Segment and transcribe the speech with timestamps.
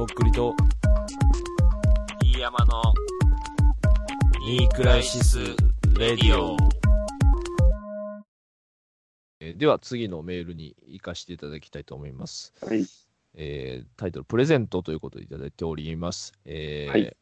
[0.00, 0.54] とっくりと、
[2.22, 2.82] 飯山の
[4.46, 5.38] ニークライシス・
[5.98, 6.56] レディオ。
[9.40, 12.54] えーでは次のメールに行かせていただきたいと思います。
[12.62, 12.86] はい。
[13.34, 16.32] えータイトル、プレゼントということでいただいております。
[16.46, 17.16] えーはい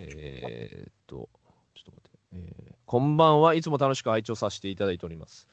[0.00, 1.28] えーっと、
[1.76, 5.46] ちょっと待って、えーこんばんはいつも楽しく拝聴させていただいております。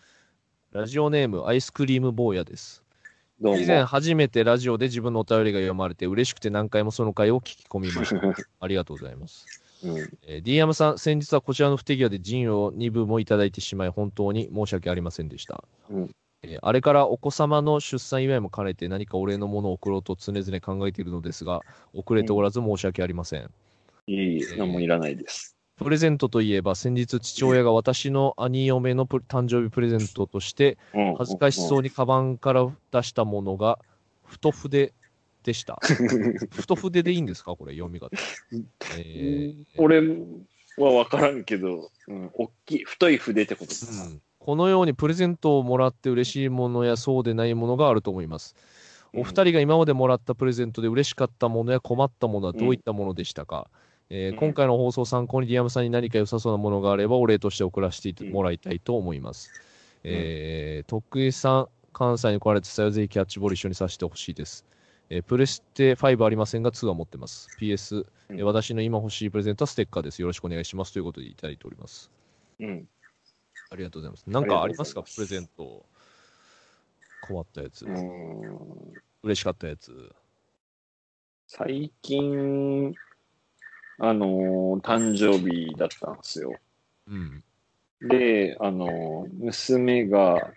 [0.72, 2.84] ラジオネーム、アイスクリーム坊やです。
[3.42, 3.60] どうも。
[3.60, 8.22] 以前初めてラジオで自分のお便りが読まれて嬉しくて何回もその回を聞き込みました。
[8.60, 9.46] ありがとうございます。
[9.84, 9.98] うん。
[10.28, 15.64] えー、D 山さん、先日はこちらの不手際でジンを2部もいただいてしまい、本当に申し訳ありませんでした。
[15.90, 16.10] うん
[16.42, 21.62] えーあれからお子様の出産祝いも兼ねて何かお礼のものを送ろうと常々考えているのですが、
[21.94, 23.52] 遅れておらず申し訳ありません。
[24.08, 25.59] いいいい、何もいらないです。
[25.80, 33.80] プレゼントといえば、先日父親が私の兄嫁のプ誕生日プレゼントとして、うん恥ずかしそうにカバンから出したものが、
[34.26, 34.94] 太筆
[35.44, 35.80] でした。
[36.52, 37.56] 太筆でいいんですか？
[37.56, 38.10] これ、読み方。
[38.98, 40.02] えー俺
[40.78, 44.10] は分からんけど、うん、大きい、太い筆ってことです。
[44.12, 48.56] うんこのようにプレゼントをもらって嬉しいものやそうでないものがあると思います。
[49.14, 53.70] お二人が今までもらったプレゼントで嬉しかったものや困ったものはどういったものでしたか、
[54.12, 59.52] えーうん今回の放送を参考にディアムさんに何か良さそうなものがあればお礼として送らせてもらいたいと思います。
[60.04, 64.66] えー徳井さん、関西に来られて際はぜひキャッチボール一緒にさせてほしいです。
[65.10, 67.50] えープレステ5ありませんが2は持ってます。
[67.60, 70.22] PS、えーうん私の今欲しいプレゼントはステッカーです。
[70.22, 70.94] よろしくお願いします。
[70.94, 72.10] ということでいただいております。
[72.60, 72.88] うん。
[73.72, 74.24] ありがとうございます。
[74.28, 75.04] なんかありますか？
[75.04, 75.86] プレゼント。
[77.22, 77.86] 困ったやつ。
[77.86, 80.14] うん嬉しかったやつ。
[81.48, 82.94] 最近、
[84.00, 86.60] あのー誕生日だったんですよ。
[87.08, 87.44] うん。
[88.02, 90.52] で、あのー娘が、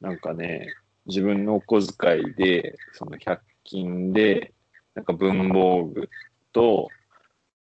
[0.00, 0.72] なんかね、
[1.06, 4.52] 自分のお小遣いで、その100均で、
[4.94, 6.08] なんか文房具
[6.52, 6.88] と、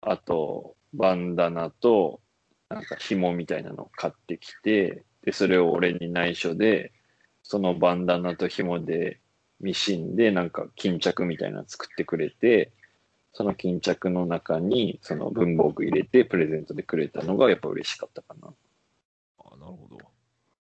[0.00, 2.20] あと、バンダナと、
[2.68, 6.92] なんか紐みたいなのを買ってきて、で、それを俺に内緒で、
[7.42, 9.20] そのバンダナと紐で
[9.60, 12.72] ミシンでなんか巾着みたいなの作ってくれて、
[13.38, 18.48] その巾着の中にその文房具入れてプレゼントでくれたのがやっぱ嬉しかったかな。
[19.38, 20.10] あなるほど。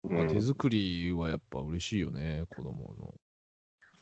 [0.05, 3.15] うんまあ手作りはやっぱ嬉しいよね、子供の。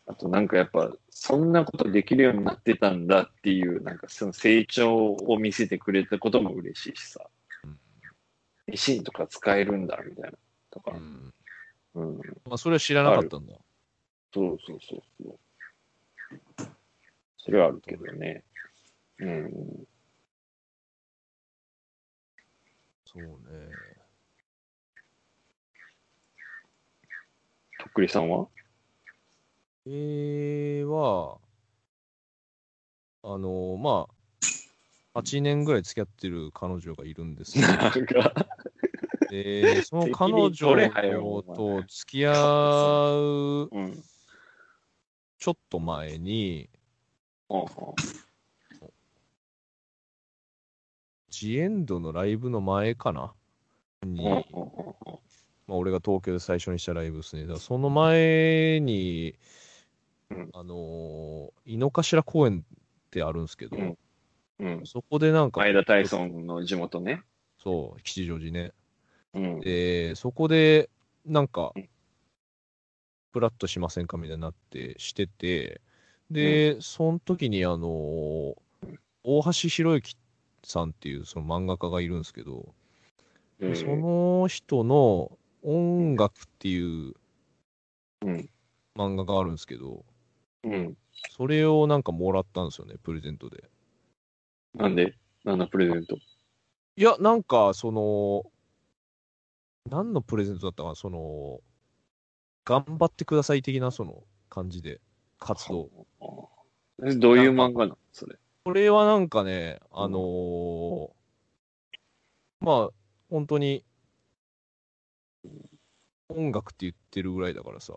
[0.08, 7.20] あとなんかやっぱそんなことできるようになってたんだっていうなんかその成長を見せてくれたことも嬉しいしさ
[7.64, 7.78] うん。
[8.66, 10.36] ミシンとか使えるんだみたいな
[10.70, 10.98] とかう。
[10.98, 11.32] ん。
[11.94, 12.16] うん。
[12.44, 13.54] まあ、それは知らなかったんだ。
[14.34, 15.38] そうそうそうそう。
[17.42, 18.44] それはあるけどね。
[19.20, 19.86] うん。
[23.04, 23.22] そう
[23.52, 23.76] ね。
[27.78, 28.48] とっくりさんは？
[29.86, 31.38] えーは、
[33.22, 34.06] あのま
[35.14, 37.66] あ、8年ぐらい付き合ってる彼女がいるんですけど、
[39.28, 44.02] でその彼女と付き合ううん。
[45.38, 46.68] ちょっと前に、
[47.48, 47.96] ほうほ
[51.30, 53.32] ジエンドのライブの前かな？
[54.04, 54.42] に、まあ、
[55.68, 57.46] 俺が東京で最初にしたライブですね。
[57.46, 59.36] だその前に、
[60.30, 62.78] うんあのー井の頭公園っ
[63.10, 63.98] てあるんですけど、うん
[64.58, 64.86] うん。
[64.86, 67.22] そこでなんか、前田大尊の地元ね。
[67.62, 68.72] そう、吉祥寺ね。
[69.34, 69.60] うん。
[69.60, 70.90] で、そこで、
[71.24, 71.88] なんかうん、
[73.32, 75.80] プラッとしませんかみたいになって、してて、
[76.30, 78.54] で、その時に、あのー
[79.22, 80.16] 大橋博之
[80.64, 82.74] さんっていうその漫画家がいるんですけど、
[83.60, 87.14] うんその人の音楽っていう
[88.22, 88.50] うん。
[88.96, 90.04] 漫画があるんですけど、
[90.64, 90.96] うん。
[91.30, 93.64] それをなんかもらったんですよね、プレゼントで。
[94.74, 95.16] なんで？
[95.44, 96.16] 何のプレゼント？
[96.16, 98.44] いや、なんか、その、
[99.90, 101.60] 何のプレゼントだったかな、その、
[102.64, 105.00] 頑張ってください的な、その感じで、
[105.38, 105.88] 活動。
[107.06, 107.98] えどういう漫画なの？
[108.12, 108.36] それ。
[108.70, 111.10] これはなんかね、あのー
[112.60, 112.90] まあ、
[113.28, 113.84] 本当に、
[116.28, 117.94] 音楽って言ってるぐらいだからさ、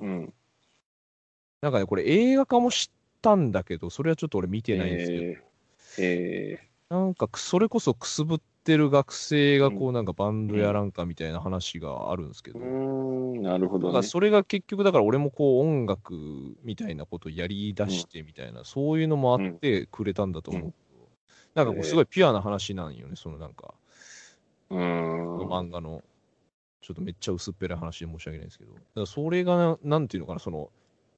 [0.00, 0.32] うん。
[1.60, 5.24] なんかね、これ映画化もしたんだけど、それはちょっと俺見てないんですけど、
[5.98, 13.94] ええなんかくそれこそくすぶってる学生がこうなんかバンドやらんかみたいな話があるんですけど、ー、うーん、なるほどね。
[13.94, 16.12] だからそれが結局だから俺もこう音楽
[16.64, 20.72] みたいなことやりだしてみたいな、そういうのもあってくれたんだと思う。
[21.54, 23.74] なんかこうすごいピュアな話なんよね、そのなんか、
[24.70, 25.48] うーん。
[25.48, 26.02] 漫画の、
[26.82, 30.70] ちょっとめっちゃ薄っぺらい話で申し訳ないんですけど、だからそれがな、なんていうのかな、その、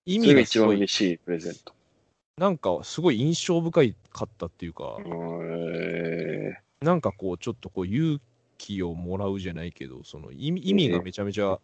[0.04, 1.72] 意味が一がすごい、番嬉しいプレゼント。
[2.36, 8.20] なんかすごい印象深いかったっていうか、えなんかこう、ちょっとこう勇
[8.56, 11.58] 気をもらうじゃないけど、その意味意味がめちゃめちゃ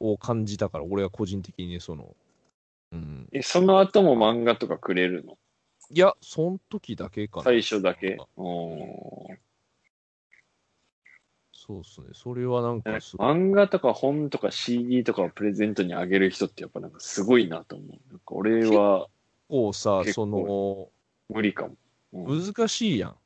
[0.00, 2.14] を感じたから、俺は個人的にね、その、
[2.92, 3.28] うん。
[3.32, 5.38] ーえ、その後も漫画とかくれるの？
[5.90, 7.44] いや、その時だけかな。
[7.44, 8.16] 最初だけ？
[8.36, 9.36] おー
[11.52, 12.08] そうっすね。
[12.12, 17.88] それはなんか漫画とか本とか CD とかをプレゼントにあげる人ってやっぱなんかすごいなと思う。
[18.10, 19.08] なんか俺は
[19.48, 20.88] こうさ、結その、
[21.28, 21.74] 無理かも。
[22.12, 23.16] うん難しいやん。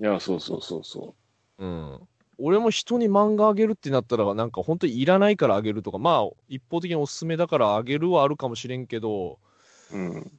[0.00, 1.14] いや、そうそうそうそ
[1.58, 2.00] うん。
[2.38, 9.38] 俺も人に漫画あげるってなったら、なんか本当にいらないからあげるとか、まあ、一方的におすすめだからあげるはあるかもしれんけど、
[9.92, 9.96] う。
[9.96, 10.32] うん。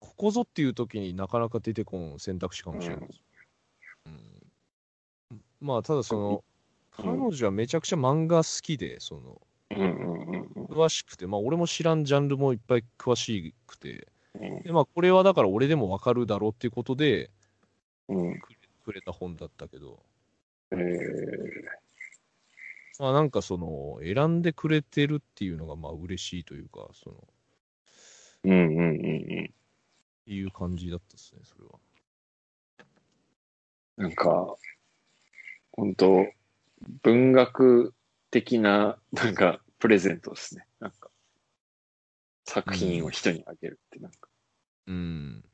[0.00, 3.08] ここぞっていう時になかなか出てこん選択肢かもしれない。
[4.06, 6.40] うんまあ、ただその、うん
[6.96, 9.40] 彼女はめちゃくちゃ漫画好きで、その、
[9.70, 17.30] うんうんうんうん詳しくて、まあ、俺も知らんジャンルもいっぱい詳しくて、うんで、まあ、これはだから俺でもわかるだろうっていうことで、
[18.08, 18.40] うん。
[18.84, 20.02] くれた本だったけど、
[20.72, 21.84] えー
[22.98, 27.16] まあ、なんかその、選んでくれてるっていうのが、まあ、嬉しいというか、その、
[28.44, 29.54] うんうんうんうん。
[30.26, 31.78] いう感じだったですね、それは。
[33.96, 34.54] なんか、
[35.72, 36.26] 本当
[37.02, 37.94] 文学
[38.30, 40.66] 的な、なんか、プレゼントですね。
[40.78, 41.10] なんか、
[42.44, 44.28] 作品を人にあげるって、なんか。
[44.86, 45.44] うん。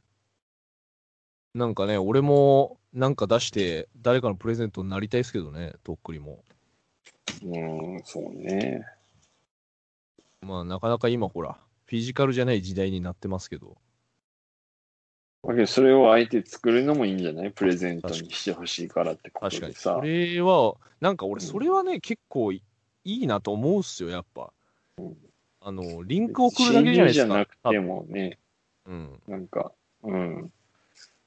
[1.54, 6.44] なんかね、俺もなんか出して、誰かのプレゼントになりたいですけどね、とっくりも。
[7.44, 7.58] う
[7.96, 8.86] ん、そうね。
[10.42, 13.76] まあ、なかなか今、ほら、フィジカルじゃない時代になってますけど、
[15.42, 17.50] だけど、それを相手作るのもいいんじゃない？
[17.50, 19.72] プレゼントにしてほしいからってこと確かに。
[19.72, 20.00] でさそ。
[20.02, 22.62] れは、なんか俺、うんそれはね、結構い
[23.04, 24.52] いいなと思うっすよ、やっぱ
[24.98, 25.16] うん。
[25.62, 27.34] あの、リンク送るだけじゃないです CD じゃか。
[27.34, 28.38] なくてもね、
[28.86, 29.22] うん。
[29.26, 30.52] なんか、うん。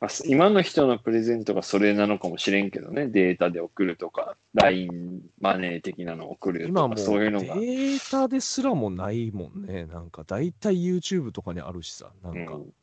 [0.04, 7.56] まあす今の人のプレゼントがそれなのかもしれんけどね、データで送るとか、LINE マネー的なの送るとか、そういうのが。
[7.56, 9.86] データですらもないもんね。
[9.86, 12.74] なんか、大体 YouTube とかにあるしさ、なんか、うん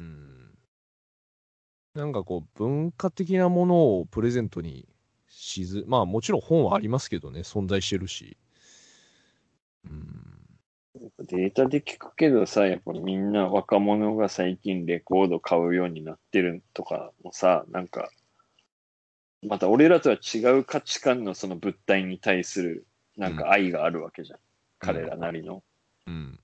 [0.00, 0.50] うん
[1.94, 4.88] なんかこう、文化的なものをプレゼントに
[5.28, 8.36] しず、まあもちろん本はありますけどね、存在してるし。
[9.88, 10.27] うん。
[11.20, 18.10] データで聞くけどさ、やっぱりみんな若者が最近レコード買うようになってるとかもさ、なんか、
[19.46, 22.86] また俺らとは違う価値観のその物体に対する
[23.16, 24.38] なんか愛があるわけじゃん。
[24.78, 25.62] 彼らなりの。
[26.06, 26.38] うん。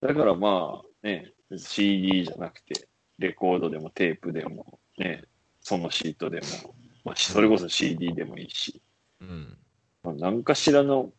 [0.00, 2.88] だからまあね、CD じゃなくて、
[3.18, 5.24] レコードでもテープでも、ね、
[5.60, 6.74] そのシートでも、
[7.04, 8.82] まあ、それこそ CD でもいいし、
[9.20, 9.56] うん。
[10.02, 11.12] まあ、何かしらの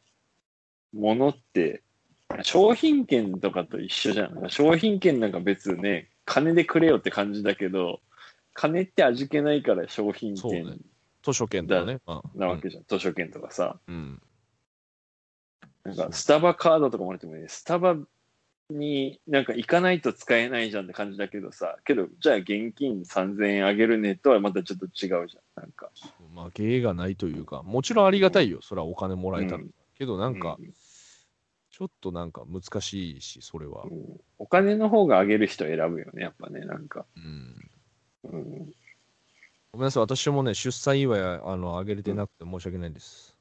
[0.94, 1.84] ものって、
[2.44, 4.50] 商品券とかと一緒じゃん。
[4.50, 8.01] 商品券なんか別ね、金でくれよって感じだけど、
[8.53, 10.79] 金って味気ないから商品そうね券
[11.24, 12.00] 図書券とかね。
[12.06, 12.83] まあなわけじゃん。
[12.88, 13.79] 図書券とかさ。
[13.88, 14.21] うん。
[15.83, 17.95] なんかスタバカードとかもらってもね、スタバ
[18.69, 25.63] になんか行かないと使えないじゃんって感じだけどさ、けど、じゃあ現金3000円あげるねとはまたちょっと違うじゃん。
[25.63, 25.89] なんか。
[26.33, 28.59] まあ、芸がないというか、もちろんありがたいよ。
[28.62, 29.57] それはお金もらえたら。
[29.57, 30.74] うんけど、なんかう、ん
[31.77, 33.83] ちょっとなんか難しいし、それは。
[33.83, 37.06] うんお金の方があげる人選ぶよね、やっぱね、なんか。
[37.15, 37.69] うん。
[38.31, 38.74] うん、
[39.72, 43.38] ごめんなさい、私もね、出産祝い、あの、あげれてなくて申し訳ないです。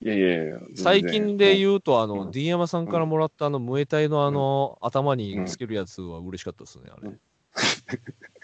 [0.00, 0.60] いやいやいや。
[0.76, 1.58] 最近でう。
[1.58, 7.10] 言うと、あうの、ん D 山さんからもらった、あの、ムエタイのあの、頭につけるやつは嬉しかったですね、あれ。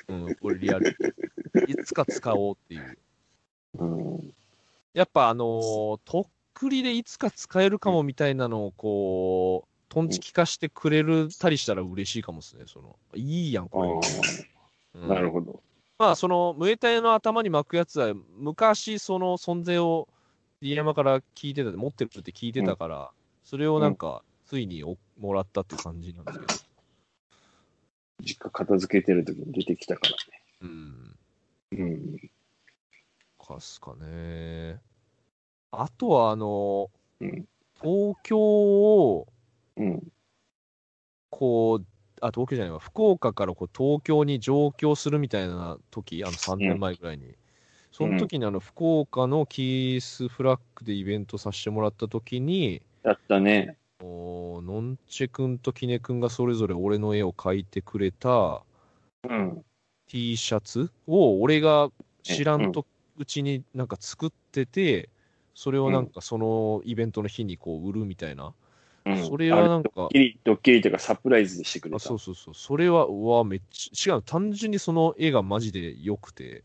[0.09, 0.97] うん、これリアル。
[1.69, 2.99] いつか使おうっていう。
[3.79, 3.85] う
[4.19, 4.35] ん、
[4.93, 12.65] やっぱあのーとっくりでいつか使えるかもみたいなのをこう、トンチ聞かしてくれるたりしたら嬉しいかもですね。
[12.67, 15.05] その、いいやん、あこれは。
[15.05, 15.63] あ、なるほど。
[15.99, 20.09] まあ、その、ムエタイの頭に巻くやつは、昔、その存在を
[20.61, 23.11] D 山から聞いてた、持ってるって聞いてたから、
[23.45, 26.53] それをなんか、ついにおもらったって感じなんですけど。
[28.21, 30.17] 実家片付けてる時に出てきたから
[30.63, 31.17] うん。
[31.71, 31.79] ね。
[31.79, 32.31] うん。
[33.39, 34.81] かすかね。
[35.83, 36.91] あとは、あの、
[37.21, 37.45] うん
[37.83, 39.27] 東京を、
[39.77, 40.03] うん。
[41.29, 41.87] こう、
[42.21, 47.35] あ、東京じゃないわ、福岡からこう東京に上京するみたいな時、あの3年前ぐらいに。
[47.93, 53.77] その時にあの福岡のキースフラッグでイベントさせてもらった時に、やったね。
[54.03, 58.63] おのんちぇくんときねくんがそれぞれ俺の絵を描いてくれた
[59.29, 59.65] うん。
[60.09, 61.91] T シャツを俺が
[62.23, 65.09] 知らんとうちになんか作ってて、
[65.55, 68.53] それをなんかそのイベントの日にこう売るみたいな。
[69.07, 69.27] うん。
[69.27, 72.07] それはなんかドッキリ、ドッキリというかサプライズでしてくれあた。
[72.07, 72.55] そうそうそう。
[72.55, 76.65] それは、うわ、めっちゃ、違う、単純にその絵がマジで良くて、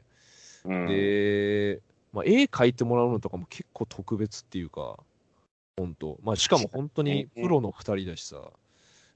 [0.66, 1.82] うん、で、
[2.12, 4.98] まあ、絵描いてもらうのとかも結構特別っていうか、
[5.78, 6.18] 本当。
[6.24, 8.42] まあ、しかも本当にプロの二人だしさ、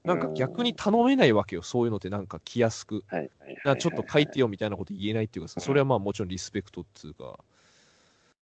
[0.04, 3.02] なんか逆に頼めないわけよ、そういうのってなんか気安く。
[3.06, 7.38] はいはいはいはいなちょっと書いてよみたいなこと言えないっていうかそれはまあもちろんリスペクトっていうか、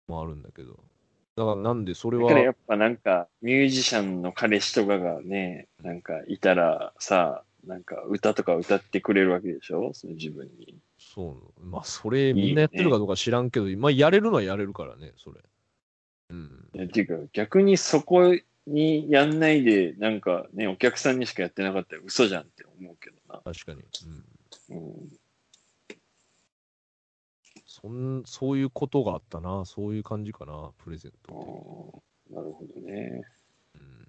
[0.09, 0.79] もあるんだけど。
[1.41, 9.93] だからなんでそれだからやは、っぱなんかミュージシャンの彼氏とかがね、なんかいたらさ、なんか歌とか歌ってくれるわけでしょ？
[9.95, 10.77] その自分に。
[10.99, 15.41] そう、まあそれみんなやってるかどうか知らんけど、まあやれるのはやれるからね、それ。
[16.29, 16.69] うん。
[16.85, 23.41] っていうか逆にそこにやんないで、なんかね、お客さんにしかやってなかったら嘘じゃんって思うけどな。
[23.43, 23.81] 確かに。
[24.71, 24.77] うん。
[24.77, 25.09] うん
[27.83, 29.65] そん、そういうことがあったな。
[29.65, 32.35] そういう感じかな、プレゼントって。
[32.35, 33.23] なるほどね。
[33.75, 34.09] うん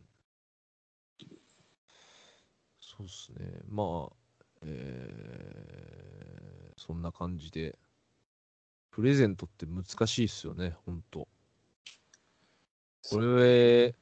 [2.80, 3.62] そうですね。
[3.70, 4.16] まあ、
[4.64, 7.78] えーそんな感じで、
[8.90, 11.28] プレゼントって難しいっすよね、ほんと。
[13.10, 13.96] これ、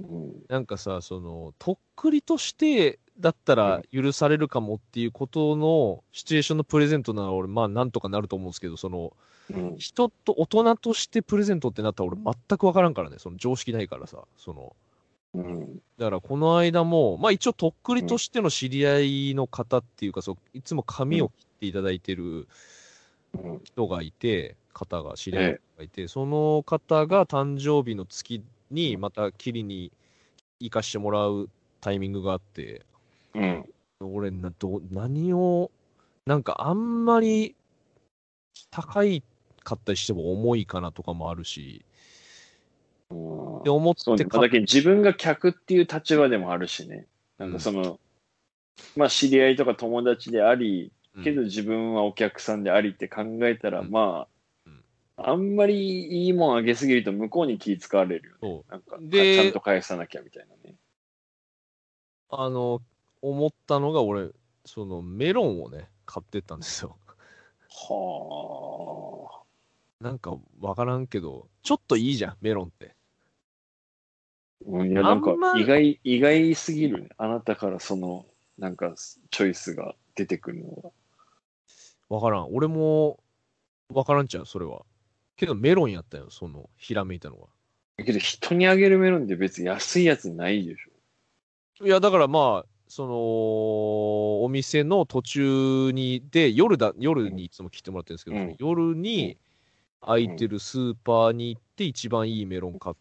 [0.00, 9.12] うんなんかさ、その、とっくりとしてだったら許されるかもっていうことのシチュエーションのプレゼントなら俺、まあなんとかなると思うんですけど、その、
[9.50, 9.76] うん。
[9.78, 14.76] 人と大人としてプレゼントってなったら俺全くわからんからね、その常識ないからさ、その、
[15.34, 15.80] うん。
[15.98, 22.46] だからこの間も、まあ一応とっくりとしての知り合いの方っていうか、そういつも髪を切っていただいてる
[23.34, 29.90] うん人がいて、方が、知り合いの方がいて、その方が誕生日の月にまた切りに
[30.60, 31.48] 行かしてもらう
[31.80, 32.82] タイミングがあって、
[33.38, 33.64] うん
[34.00, 35.70] 俺など、何を、
[36.24, 37.56] なんかあんまり
[38.70, 39.24] 高い
[39.64, 41.84] かったりしても重いかなとかもあるし、
[43.10, 43.90] うんって思。
[43.90, 47.06] って買っだけど自分が客っていう立場でもあるしね。
[47.38, 47.98] なんかその、
[48.96, 50.92] まあ知り合いとか友達であり、
[51.24, 54.28] けど自分はお客さんでありって考えたら、うんま
[54.66, 54.84] うん
[55.16, 58.38] あ、あんまりいいもんあげすぎると向こうに気使われるよね。
[58.40, 60.76] そうなんか、でちゃんと返さなきゃみたいなね。
[62.30, 62.82] あの、
[63.22, 64.30] 思ったのが俺、
[64.64, 66.96] そのメロンをね、買ってったんですよ。
[67.70, 69.42] は
[70.00, 72.90] なんかわからんけど、ちょっといいじゃん、メロンって。
[72.90, 72.94] あ。
[74.66, 77.08] うんいや、なんか意外、意外すぎるね。
[77.16, 78.26] あなたからその、
[78.58, 78.94] なんか
[79.30, 80.90] チョイスが出てくるのは。
[82.08, 82.48] わからん。
[82.52, 83.20] 俺も、
[83.92, 84.84] わからんちゃう、それは。
[85.36, 87.48] けどメロンやったよ、その、ひらめいたのは。
[87.96, 91.86] だけど人にあげるメロンって別に安いやつないでしょ。
[91.86, 99.36] いや、だからまあ、その、お店の途中に、で、夜だ、夜にいつも来てもらってるんですけど、うん夜に
[100.00, 102.96] 空いてるスーパーに行って、一番いいメロン買っ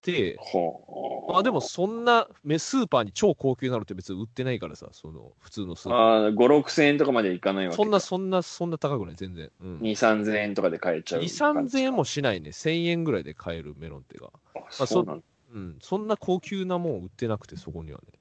[0.00, 1.32] て、はあ。
[1.32, 5.98] まあでもそんな、めスーパーに超高級なのって別に売ってないからさ、その、普通のスーパー。
[5.98, 7.82] ああ、5、6千円とかまでいかないわけか。
[7.82, 9.50] そんな、そんな、そんな高くない、全然。
[9.60, 9.78] うん。
[9.80, 11.78] 2、3000円とかで買えちゃう2、感じか。
[11.78, 12.52] 3000円もしないね。
[12.52, 14.30] 1000円ぐらいで買えるメロンってが。
[14.54, 15.24] ああそうなんだ。
[15.52, 15.78] うん。
[15.82, 18.18] そんな高級なもん売ってなくて、そこにはね。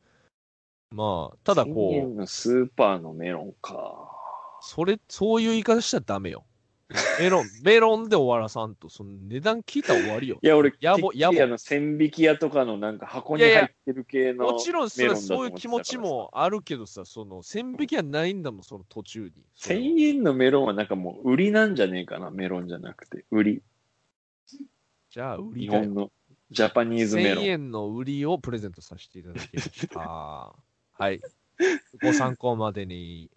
[0.95, 4.09] まあ、ただ1000こう、スーパーのメロンか。
[4.61, 6.45] それ、そういう言い方したらダメよ。
[7.19, 10.39] メロン、 メロンで終わらさんと、その値段聞いたら終わりよ。
[10.41, 19.31] いや、俺、やぼやぼの、千匹屋とかのなんか箱に入ってる系のもちろんそそういう気持ちもあるけどさ、その、線引きはないんだもん、その途中に。
[19.53, 23.25] それは1000円のメロンはなんかもう売りなんじゃねえかな、メロンじゃなくて。
[23.31, 23.61] 売り。
[25.09, 26.11] じゃあ、売りだよ日本の
[26.51, 27.45] ジャパニーズメロ1000ン。
[27.47, 30.55] 円の売りをプレゼントさせていただきました。
[30.97, 31.21] はい。
[32.01, 33.29] ご参考までに。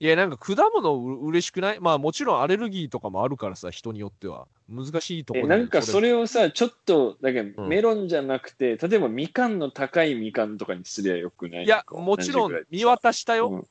[0.00, 1.80] いや、なんか果物う嬉しくない？
[1.80, 4.46] まあもちろんアレルギーとかもあるからさ、人によっては。
[4.68, 11.64] 難しいとこえ、ろなんかそれをさ、ちょっと、だけメロンじゃなくて、例えばみかんの高いみかんとかにすりゃよくない？
[11.64, 13.48] いや、もちろん見渡したよ。
[13.50, 13.66] うん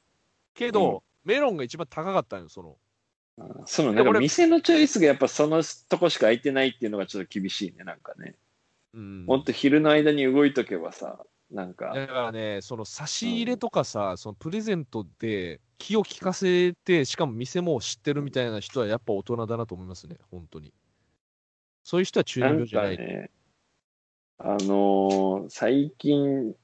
[0.53, 2.77] けど、メロンが一番高かったのよ、その。
[3.65, 3.93] その？
[3.93, 8.35] なんか俺店のチョイスがやっぱそのとこしか空いてないっていうのがちょっと厳しいね、なんかね。
[8.95, 9.25] うん。
[9.27, 20.73] もっと昼の間に動いとけばさ、なんか、だからね、その差し入れとかさ、そのプレゼントで気を利かせて、しかも店も知ってるみたいな人はやっぱ大人だなと思いますね、本当に。
[21.83, 22.97] そういう人は中なん二病じゃない。
[22.97, 23.31] かね、
[24.39, 26.55] あのー最近、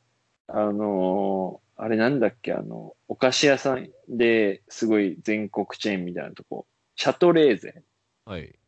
[0.48, 7.84] あのーあれなんだっけ、あの、お菓子屋さんですごい全国チェーンみたいなとこ、シャトレーゼ
[8.26, 8.60] はい。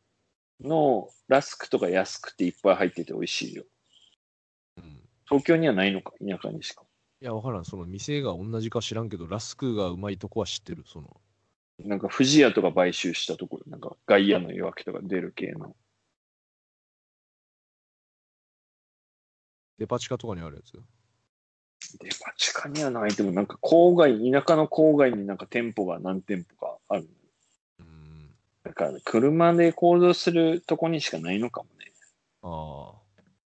[0.60, 3.64] のラスクとか安くていっぱい入ってて美味しいよ。
[5.32, 6.84] うん東京にはないのか、田舎にしか。
[7.22, 7.66] いや、わからん。
[7.66, 10.84] その店が同じか知らんけど、ラスクがうまいとこは知ってる。
[10.86, 11.20] その、
[11.80, 15.76] なんか、富士屋とか買収したところ、なんか、ガイアの夜明けとか出る系の。
[19.78, 20.74] デパ地下とかにあるやつ？
[22.00, 27.10] デパ地下にはないでも、なんか郊外、田舎の郊外になんか店舗が何店舗かある。
[27.80, 28.36] うん。
[28.64, 31.92] だから、車で行動するとこにしかないのかもね。
[32.44, 33.05] ああ。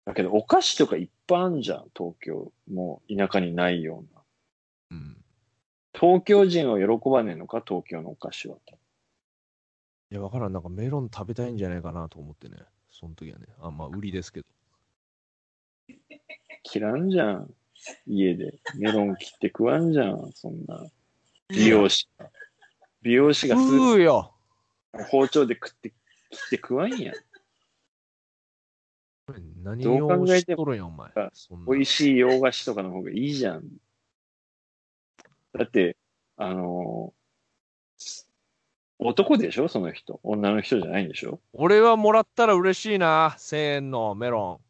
[0.06, 2.52] だけど、お菓子とかいっぱいあるじゃん、東京。
[2.72, 4.22] もう田舎にないような。
[4.92, 5.18] うん。
[5.94, 8.58] 東京人は喜ばねえのか、東京のお菓子は。
[10.12, 10.54] いや、わからん。
[10.54, 12.58] なんかメロン食べたいんじゃないかなと思ってね。
[12.90, 13.46] その時はね。
[13.60, 14.48] あ、まあ、売りですけど。
[16.64, 17.54] 切らんじゃん。
[18.08, 18.60] 家で。
[18.78, 20.84] メロン切って食わんじゃん、そんな。
[21.50, 22.30] 美容師が。
[23.02, 24.34] 美容師がスー食うよ
[25.10, 25.96] 包丁で食って、切
[26.48, 27.16] って食わんやん。
[29.64, 31.12] 何どう考をえてもお前
[31.68, 33.64] 美味しい洋菓子とかの方がいいじゃん。
[35.54, 35.98] だって、
[36.38, 37.22] あのー
[39.04, 39.68] 男でしょ？
[39.68, 40.20] その人。
[40.22, 41.40] 女の人じゃないんでしょ？
[41.54, 43.36] 俺はもらったら嬉しいな。
[43.40, 44.62] 1000円のメロ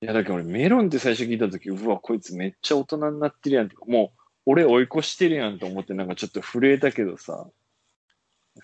[0.00, 7.48] いや、だけど俺メロンって最初聞いたとき、うわ、こいつめっちゃ大人になってるやんとか、もう俺追い越してるやんと思ってなんかちょっと震えたけどさ、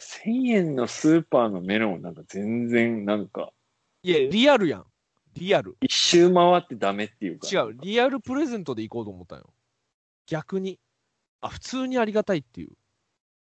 [0.00, 3.52] 1000円のスーパーのメロンなんか全然なんか、
[4.04, 4.08] ン。
[4.08, 4.86] いや、リアルやん。
[5.34, 5.76] リアル。
[5.80, 7.48] 一周回ってダメっていうか。
[7.50, 7.76] 違う。
[7.80, 9.52] リアルプレゼントで行こうと思ったんよ。
[10.26, 10.78] 逆に。
[11.40, 12.70] あ、普通にありがたいっていう。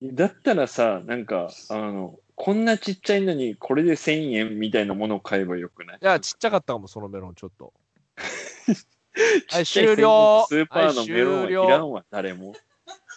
[0.02, 5.98] だったらさ、なんか、あの、こんなちっちゃいのにこれで1000円みたいなものを買えばよくない？
[6.00, 7.74] いや、ちっちゃかったかも、そのメロン、ちょっと。
[9.50, 10.46] はい、終了。
[10.48, 12.54] スーパーのメロンはいらはいんわ、誰も。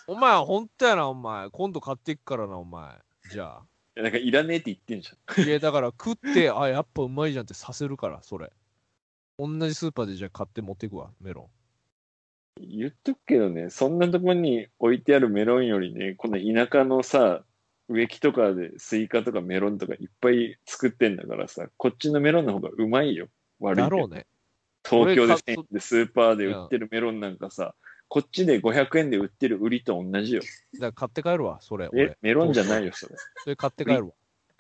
[0.08, 1.50] お前、ほんとやな、お前。
[1.50, 3.00] 今度買っていくからな、お前。
[3.34, 3.64] じゃあ。
[3.96, 5.46] いやなんかいらねえって言ってんじゃん。
[5.46, 8.52] いや、だから食って、あ、やっぱうまいじゃんってさせるから、それ。
[9.38, 11.48] 同じスーパーでじゃあ買って持っていくわ、メロン。
[12.62, 17.44] 言っとくけどね、そんなとこに置いてあるメロンよりね、この田舎のさ、
[17.90, 23.28] 植木とかでスイカとかメロンとかいっぱい作ってんだからさ、こっちのメロンの方がうまいよ。
[23.60, 24.28] 悪いだろうね。
[24.88, 27.74] 東京で俺か1000円でスーパーで売ってるメロンなんかさ、
[28.14, 30.44] こっちで500円で売ってる瓜と同じよ。
[30.76, 31.86] だから買って帰るわ、それ。
[31.86, 33.16] え俺、メロンじゃないよ、それ。
[33.44, 34.12] それ買って帰るわ。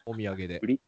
[0.08, 0.68] お土産で売。
[0.68, 0.82] り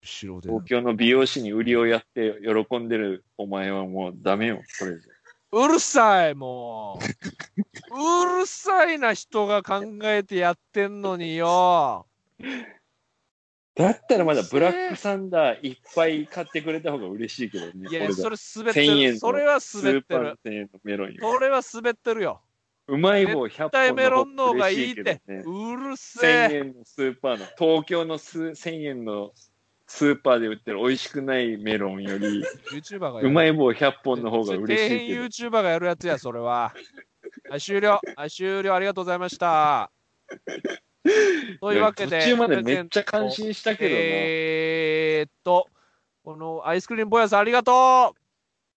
[0.00, 0.48] 後ろで。
[0.48, 2.36] 東京の美容師に売りをやって
[2.68, 5.58] 喜んでるお前はもうダメよ、これじゃ。
[5.64, 7.00] うるさい、も
[7.90, 8.28] う。
[8.28, 12.06] うるさいな人が考えてやってんのによ。
[13.74, 17.88] だったらまだブラックサンダーいっぱい買ってくれた方が嬉しいけどね。
[17.88, 19.14] いや、それ滑って1000円る。
[19.14, 20.38] のそれは滑ってる。
[20.44, 21.32] 1000円のメロンよ。
[21.32, 22.42] それは滑ってるよ。
[22.88, 26.56] うまい棒100絶対本メロンの方がいいってうるせ1000え。
[26.56, 29.32] 円のスーパーの、東京のス1000円の
[29.86, 32.42] スーパーで売ってる美味しくないメロンより、
[33.22, 35.22] うまい棒100本の方が嬉しい底辺けど。
[35.22, 36.74] YouTuber がやるやつや、それは。
[37.48, 38.00] はい、終了。
[38.16, 38.74] はい、終了。
[38.74, 39.90] ありがとうございました。
[41.60, 44.00] というわけで、途中までめっちゃ感心したけどな。
[44.02, 45.68] えーっと、
[46.24, 48.14] このアイスクリームボヤさんありがと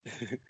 [0.06, 0.10] う。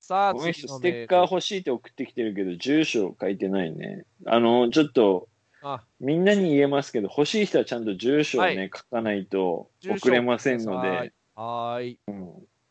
[0.00, 4.04] さあ、この人次のステッカー欲しいって送ってきてるけど、住所書いてないね。
[4.26, 5.28] あの、ちょっと、
[5.62, 5.82] あ。
[5.98, 8.70] みんなに言えますけど、欲しい人はちゃんと住所をね、はい。
[8.74, 11.98] 書かないと送れませんのはでい、はーい。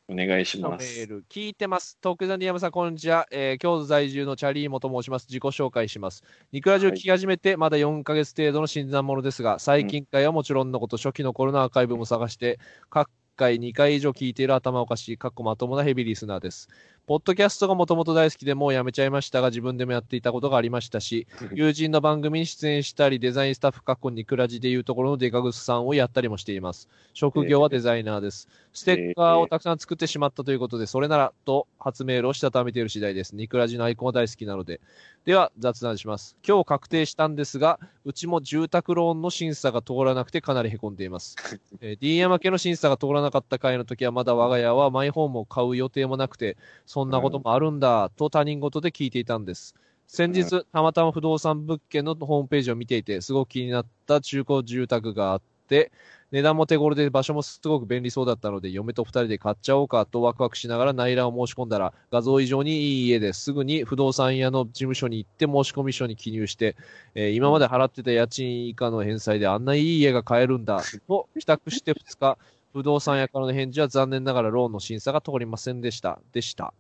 [0.08, 1.08] お願いしのメーます。
[1.08, 1.98] ル聞いてます。
[2.02, 3.26] 徳田新山さん、こんにちは。
[3.32, 5.28] えー京都在住のチャリーモと申します。
[5.30, 6.24] 自己紹介します。
[6.52, 16.70] ニクラジオ聞き始めて、まだ4ヶ月程度の新参者ですが、最近回はもちろんのこと、初期の頃のアーカイブも探して、各回2回以上聞いている頭おかしい、かっこまともなヘビーリスナーです。
[17.06, 26.88] ポッドキャストがもともと大好きでもうやめちゃいましたが、自分でもやっていたことがありましたし、 友人の番組に出演したり、デザインスタッフ、かっこニクラジでいうところのデカグスさんをやったりもしています。
[27.14, 28.48] 職業はデザイナーです。
[28.72, 33.36] ステッカーをたくさん作ってしまったということで、それならと初メールをしたためている次第です。
[33.36, 34.80] ニクラジのアイコンは大好きなので。
[35.26, 36.36] では、雑談します。
[36.46, 41.36] 今日確定したんですが、うちも住宅ローンの審査が通らなくてかなり凹んでいます。
[41.82, 49.76] えー、D 山家の審査が通らなかった回の時は、まだ我が家はマイホームを買う予定もなくて、そんなこともあるんだ、と他人事で聞いていたんです。
[50.08, 55.92] 先日、たまたま不動産物件のホームページを見ていて、すごく気になった中古住宅があって、
[56.32, 66.76] 値段も手頃で場所もすごく便利そうだったので、嫁と二人で買っちゃおうかとワクワクしながら内覧を申し込んだら、画像以上にいい家ですぐに不動産屋の事務所に行って申し込み書に記入して、
[67.16, 72.38] えー今まで払ってた家賃以下の返済であんないい家が買えるんだ、と帰宅して2日、
[72.74, 76.20] 不動産屋からの返事は残念ながらローンの審査が通りませんでした。
[76.34, 76.74] でした。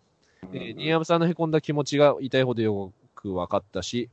[0.51, 4.09] えー、新山さんの凹んだ気持ちが痛いほどよく分かったし、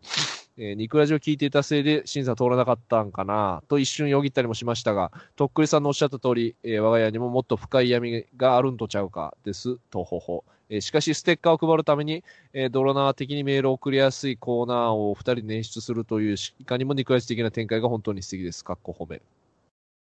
[0.58, 10.44] えー、ニクラジを聞いていたせいで審査通らなかったんかなと一瞬よぎったりもしましたが、とっくりさんのおっしゃった通り、えー我が家にももっと深い闇があるんとちゃうかです、とほほ。
[10.68, 18.64] えーしかし、ステッカーを配るために、えードロナー的にメールを送りやすいコーナーを二人で演出するという、いかにもニクラジ的な展開が本当に素敵です。
[18.64, 19.22] かっこ褒め。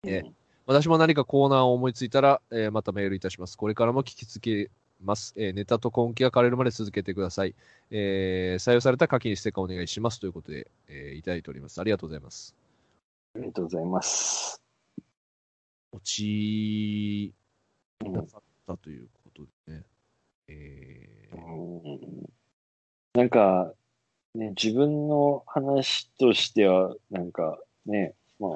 [0.06, 3.56] えー私も何かコーナーを思いついたら、えーまたメールいたします。
[3.56, 4.71] これからも聞き続け
[5.04, 5.34] ます。
[5.38, 7.54] えーネタと根気が枯れるまで続けてください。
[7.91, 10.19] えー採用された課金ステッカーお願いします。
[10.19, 11.80] ということで、えーいただいております。
[11.80, 12.56] ありがとうございます。
[13.36, 14.62] ありがとうございます。
[15.91, 17.34] 落ち
[18.04, 19.84] うんなかったということでね。
[20.47, 22.25] えーうん
[23.13, 23.71] なんか、
[24.34, 28.51] ね、自分の話としては、なんかね、まあ、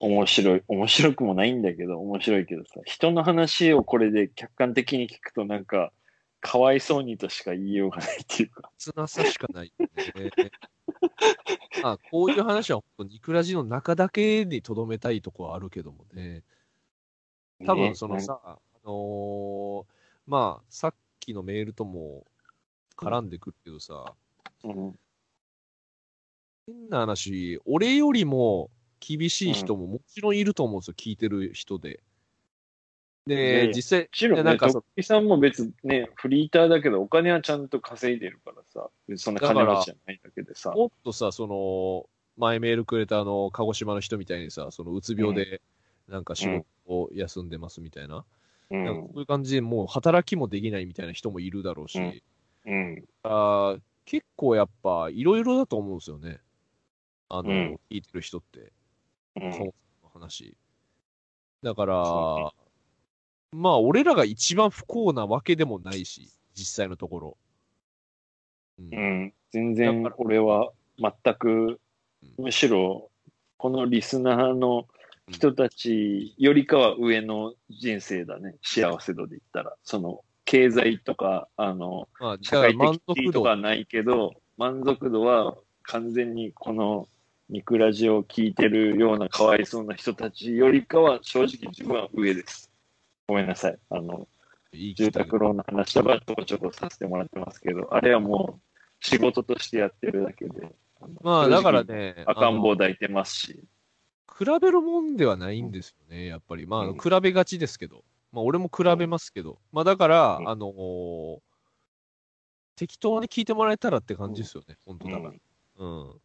[0.00, 5.92] 面白い、面白くもないんだけど、面白いけどさ、人の話をこれで客観的に聞くと、なんか、
[6.40, 8.70] かわいそうにとしか言いようがないっていうか。
[8.78, 9.86] 切なさしかないよ
[10.16, 10.30] ね。
[11.82, 16.44] ま あ、こういう話は本当、ニクラジの中だけにとどめたいとこはあるけどもね。
[17.66, 19.84] 多分そのねさ、あのー
[20.26, 22.24] まあ、さっきのメールとも
[22.96, 24.14] 絡んでくるけどさ、
[24.64, 24.98] うん、
[26.66, 32.00] 変な話、俺よりも厳しい人ももちろんいると思うんですよ、聞いてる人で。
[33.26, 40.72] で、や実際、もちろんね、でなんかそトッピさんも別ね、フリーターだけど、お金はちゃんと稼いでるからさ、そんな金持ちじゃないだけでさ。
[40.72, 45.60] もっとさ、その、前メールくれたあの、鹿児島の人みたいにさ、そのうつ病で、
[46.08, 48.24] なんか仕事を休んでますみたいな。
[48.70, 53.04] うなんかんこういう感じでもう働きもできないみたいな人もいるだろうし、うんうん。
[53.22, 56.40] あー結構やっぱいろいろだと思うんですよね。
[57.28, 58.72] あの、うん聞いてる人って、
[59.40, 59.72] うんそもそも
[60.04, 60.56] の話。
[61.62, 62.54] だから、そ
[63.52, 67.36] まあ俺らが一番不幸なわけでもないし、実際のところ。
[68.78, 71.78] うんうん、全然俺は全く、うん
[72.36, 73.10] むしろ、
[73.56, 74.86] このリスナーの
[75.30, 78.56] 人たちよりかは上の人生だね。
[78.62, 79.74] 幸せ度で言ったら。
[79.84, 82.76] その、経済とか、あの、まあ、だ社会
[83.14, 87.08] 的とかはないけど、満足度は完全にこの
[87.50, 92.70] ニクラジを聞いてるようなかわいそうな人たちよりかは正直自分は上です。
[93.26, 93.78] ごめんなさい。
[93.90, 94.28] あの、
[94.72, 100.72] いい住宅ローンの話とかちょこちょこさせてもらってますけど、あれはもう仕事としてやってるだけで、
[101.22, 103.64] まあだからね、赤ん坊抱いてますし、
[104.38, 106.66] 比べるもんではないんですよね、やっぱり。
[106.66, 108.04] まあ、うん比べがちですけど。
[108.32, 109.58] まあ、俺も比べますけど。
[109.72, 111.38] まあ、だから、うんあのー
[112.76, 115.32] 適当に聞いてもらえたらって感じですよね、本当だから。
[115.76, 116.20] うん。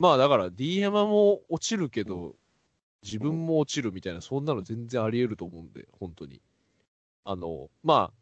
[0.00, 2.34] まあ、だから、DM も落ちるけど、
[3.02, 6.40] 自分も落ちるみたいな、そんなの全然あり得ると思うんで、本当に。
[7.24, 8.12] あの、まあ、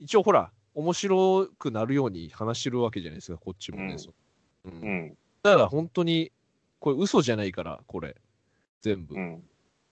[0.00, 3.92] 一応ほら、面白くなるように話してるわけじゃないですか、こっちもね。
[3.92, 4.12] うんそ
[4.64, 6.32] うんうん、だから本当に、
[6.80, 8.16] これ嘘じゃないから、これ。
[8.82, 9.14] 全部。
[9.14, 9.42] うん、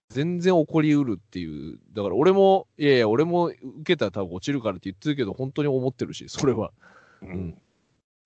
[0.08, 1.78] 全然起こりうるっていう。
[1.92, 6.72] だから俺も、いやいや、俺も受けたら多分落ちるからって言ってるけど、本当に思ってるし、それは。
[7.22, 7.56] うん、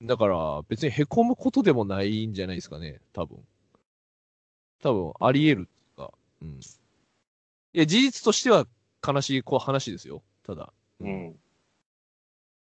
[0.03, 3.39] だから、別に凹むことでもないんじゃないですかね、多分。
[4.83, 6.13] 多分、あり得るか。
[6.41, 6.49] うん。
[6.59, 8.67] いや、事実としては
[9.07, 10.73] 悲しいこう話ですよ、ただ。
[11.01, 11.07] う。
[11.07, 11.39] ん。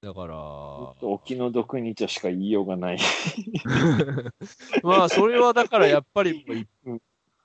[0.02, 3.00] だから、お気の毒にとしか言いようがない。
[4.84, 6.46] まあ、それはだからやっぱり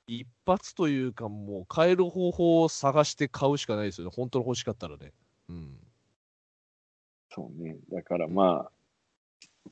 [0.06, 4.12] 一発というか、もう買える方法を探して買うしかないですよね。
[4.14, 5.12] 本当に欲しかったらね。
[5.48, 5.78] うん。
[7.30, 7.76] そうね。
[7.90, 8.72] だからまあ、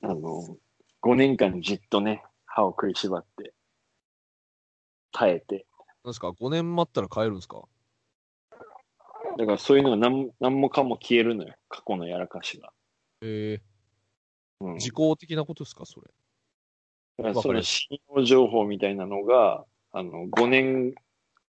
[0.00, 0.56] あの、
[1.00, 3.54] 5年間じっとね、歯を食いしばって、
[5.12, 5.66] 耐えて、
[6.04, 7.62] なんですか ?5 年待ったら買えるんですか？
[9.38, 11.54] だからそういうのが何何もかも消えるのよ。
[11.68, 12.72] 過去のやらかしが。
[13.22, 13.60] え
[14.60, 15.84] うんー、時効的なことですか？
[15.86, 16.06] それ。
[17.18, 20.94] だからそのわかる信用情報みたいなのが、あの、5年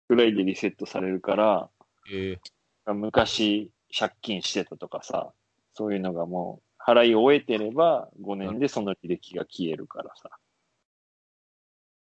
[0.10, 1.70] ぐらいでリセットされるから、
[2.12, 2.38] え
[2.86, 5.34] 昔借金してたとかさ、
[5.74, 10.30] そういうのがもう払い終えてれば5年でその履歴が消えるからさ。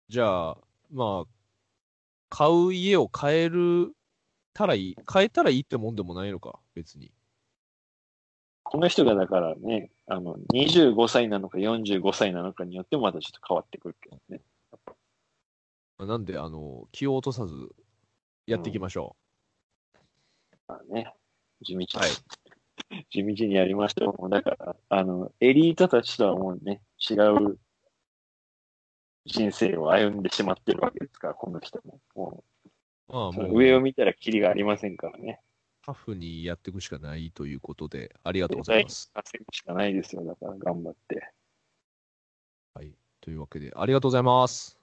[0.10, 0.58] じゃあ、
[0.92, 1.32] まあ、
[2.30, 3.94] 買う家を買える
[4.54, 7.12] たらいい、買えたらいいってもんでもないのか、別に。
[8.64, 14.42] この人がだからね、あの、25歳なのか45歳なのかによってもまたちょっと変わってくるけどね。
[15.98, 17.70] まあなんで、あの、気を落とさず
[18.46, 19.16] やっていきましょ
[20.68, 21.14] まあね、
[21.64, 22.10] 地道に、はい
[23.10, 24.30] 地道にやりましょう。
[24.30, 27.60] だから、あの、エリートたちとはもうね、違う
[29.26, 32.00] 人生を歩んでしまってるわけですから、この人も。
[32.16, 32.44] も
[33.10, 33.12] う。
[33.12, 35.42] まあ、う、もう、上を見たらキリがありませんからね。
[35.86, 39.12] タフにやっていくしかないということで、ありがとうございます。
[39.14, 40.24] 稼ぐしかないですよ。
[40.24, 41.32] だから頑張って。
[42.74, 42.92] はい。
[43.22, 44.80] というわけで、ありがとうございます。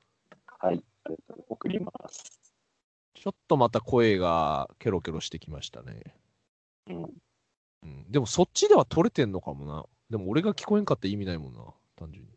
[0.46, 0.84] はい。
[1.04, 2.40] ありがとう送ります。
[3.14, 6.14] ちょっとまた声がケロケロしてきましたね。
[6.88, 7.21] うん。
[7.82, 8.10] うん。
[8.10, 9.84] でもそっちでは取れてんのかもな。
[10.10, 11.60] でも俺が聞こえんかったら意味ないもんな。
[11.96, 12.30] 単純に。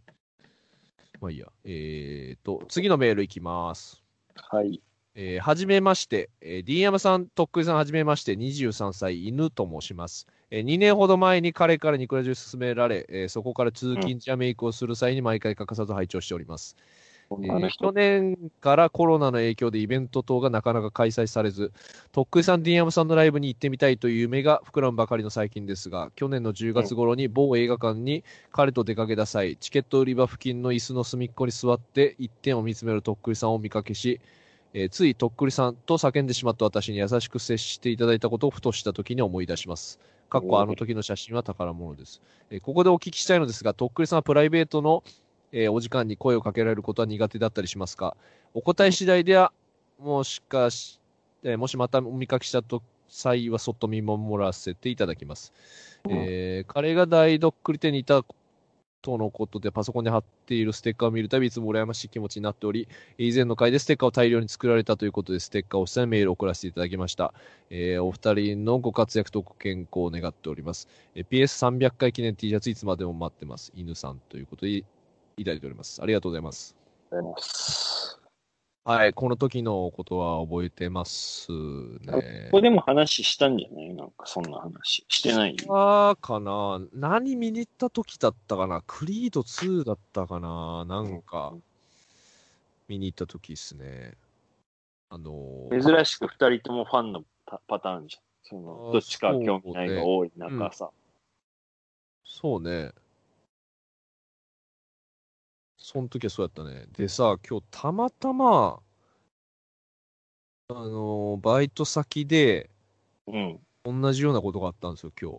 [1.22, 1.48] まあいいや。
[1.64, 4.02] えーと、次のメールいきます。
[4.36, 4.82] はい。
[5.16, 10.28] えーはじめまして、えー、D 山さん、とっくりさんはじめまして、23歳、犬と申します。
[10.52, 16.76] えー2年ほど前に彼からニコラジを勧められ、えーそこから通勤やメイクをする際に毎回欠かさず拝聴しております。
[17.32, 21.72] えー去年からコロナの影響でイベント等がなかなか開催されず、
[22.12, 34.20] とっくりさん、ディアムさんのライブに行ってみたいという夢が膨らむばかりの最近ですが、去年の10月頃に某映画館に彼と出かけた際、チケット売り場付近の椅子の隅っこに座って一点を見つめるとっくりさんをお見かけし、
[34.74, 40.00] えーついとっくりさんと叫んでしまった私に優しく接していただいたことをふとした時に思い出します。
[40.30, 42.22] かっこあの時の写真は宝物です。
[42.50, 45.04] えーここでお聞きしたいのですが、とっくりさんはプライベートの
[45.52, 48.16] えーお時間に声をかけられることは苦手だったりしますか？
[48.54, 49.52] お答え次第では、
[50.00, 51.00] もしかし、
[51.44, 55.54] えーもしまたお見かけしたと際はそっと見守らせていただきます。
[56.06, 58.24] うんえー彼が大どっくり手にいた
[59.02, 62.88] とのことでパソコンに貼っているステッカーを見るたびいつも羨ましい気持ちになっており、
[63.20, 67.32] 以前の回でステッカーを大量に作られたということで、ステッカーをしたメールを送らせていただきました。
[67.70, 70.88] えーお二人のご活躍とご健康を願っております。
[71.14, 73.72] えー PS300 回記念 T シャツいつまでも待ってます。
[73.76, 74.84] 犬さんということで
[75.38, 76.02] いいただいております。
[76.02, 76.76] ありがとうございます。
[77.12, 78.20] ありがとうございます。
[78.86, 82.58] はい、この時のことは覚えてますねこ。
[82.58, 83.94] こでも話したんじゃない？
[83.96, 85.04] なんかそんな話。
[85.10, 85.58] してない？
[85.68, 86.80] あーかな？
[86.94, 88.84] 何見に行った時だったかな？
[88.86, 90.86] クリード2だったかな？
[90.86, 91.54] なんか、
[92.88, 94.14] 見に行った時ですね。
[95.10, 98.22] あのー珍しく二人ともファンのパパターンじゃん。
[98.44, 100.92] そのどっちか興味ないが多い中さ。
[102.24, 102.92] そうね。
[102.92, 103.05] そ
[106.02, 106.88] の時はそうやったね。
[106.98, 108.80] でさ、今日たまたま、
[110.70, 112.72] あのーバイト先で
[113.28, 113.60] うん。
[113.84, 115.38] 同じようなことがあったんですよ、今日。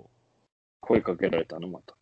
[0.80, 1.96] 声かけられたのまた。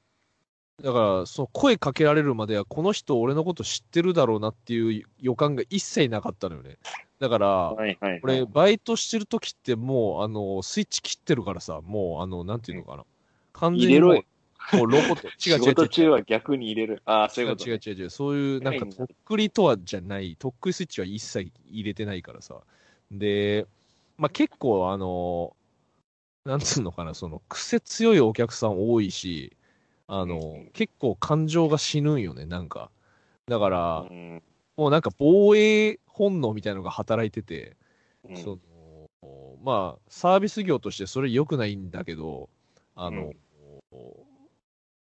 [0.83, 6.77] だから、その声かけられるまでは、この人俺のこと知ってるだろうなっていう予感が一切なかったのよね。
[7.21, 8.21] だから、はいはい、はい。
[8.23, 13.05] 俺、バイトしてる時ってもう、あの、スイッチ切ってるからさ、もう、あの、なんていうのかな。
[13.53, 14.25] 完全にもう入れろよ。
[14.73, 15.29] もうロボット。
[15.29, 15.75] 違う仕違う違う違う。
[15.75, 17.03] 事中は逆に入れる。
[17.05, 18.11] ああ、そういうこと、違う違う違う。
[18.11, 22.61] そういう、なんか、はいとっくりとはじゃない、とっくりスイッチは一切入れてないからさ。
[23.11, 23.67] で、
[24.17, 25.55] まあ結構、あの、
[26.45, 29.57] なんつうのかな、その、癖強いお客さん多いし、
[30.07, 32.91] あの、うん結構感情が死ぬんよね、なんか。
[33.47, 34.43] だから、うん
[34.77, 37.77] もうなんか防衛本能みたいなのが働いてて、
[38.29, 38.59] うんそ
[39.23, 42.49] の、まあ、サービス業としてそれ良くないんだけど、
[42.97, 43.33] あの、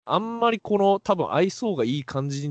[0.07, 2.49] あんまりこの多分愛想がいい感じ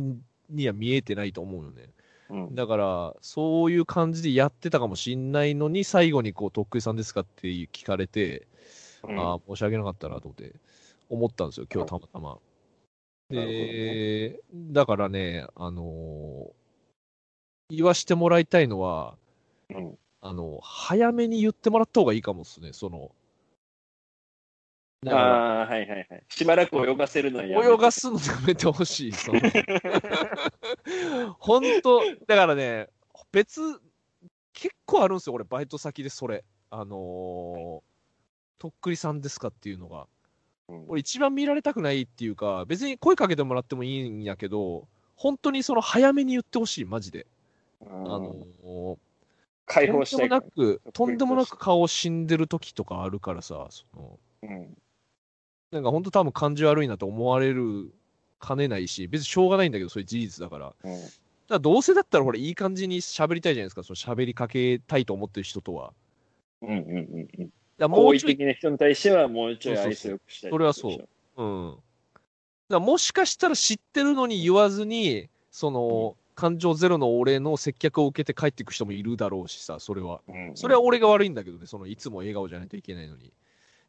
[0.51, 1.91] には見えてないと思うよね。
[2.29, 8.49] うんだから、そういう感じでやってたかもしんないのに、最後にこう、とっくりさんですかって聞かれて、
[9.05, 10.55] うんああ、申し訳なかったなと思って、
[11.09, 12.39] 思ったんですよ、今日たまたま。
[13.31, 16.67] で、だからね、あのー
[17.69, 19.17] 言わしてもらいたいのは、
[19.71, 23.11] うんあの、早めに言ってもらった方がいいかもですね、その。
[25.15, 26.25] ああ、はいはいはい。
[26.29, 29.13] しばらく泳がせるのはやめて泳がすのやめてほしい。
[29.13, 29.41] そ の
[31.39, 32.89] 本当、だからね、
[33.33, 33.61] 別、
[34.53, 36.45] 結構あるんですよ、俺、バイト先でそれ。
[36.71, 37.97] あのー
[38.59, 40.07] とっくりさんですかっていうのが。
[40.69, 47.27] うん俺、一番見られたくないっていうか、別に声かけてもらってもいいんやけど、本当にその早めに言ってほしい、マジで。
[47.83, 48.97] ああのー
[49.67, 54.79] 解とんでも放したいからなく、とんでもなく顔死んでる時とかあるからさ、その、うん
[55.73, 57.93] なんか本当多分感じ悪いなと思われる
[58.39, 60.67] かねないし、別にしょうがないんだけど、それ事実だから。
[60.67, 61.01] だかうん
[61.49, 65.93] らどうせだったら、ほら、いい感じに喋りたいじゃないですか、その喋りかけたいと思ってる人とは。
[66.63, 67.51] うんうんうんうん。
[67.79, 70.51] だも好意うちょい、的な人に対してはもうちょい愛想よくしたい。
[70.51, 71.09] それはそう。
[71.37, 71.77] うん。
[72.69, 80.21] だもしかしたら知ってるのに言わずに、その、感情ゼロの俺の接客を受けて帰っていく人もいるだろうしさ、それは。
[80.29, 80.53] うん。
[80.57, 83.33] それは俺が悪いんだけどね、その、いつも笑顔じゃないといけないのに。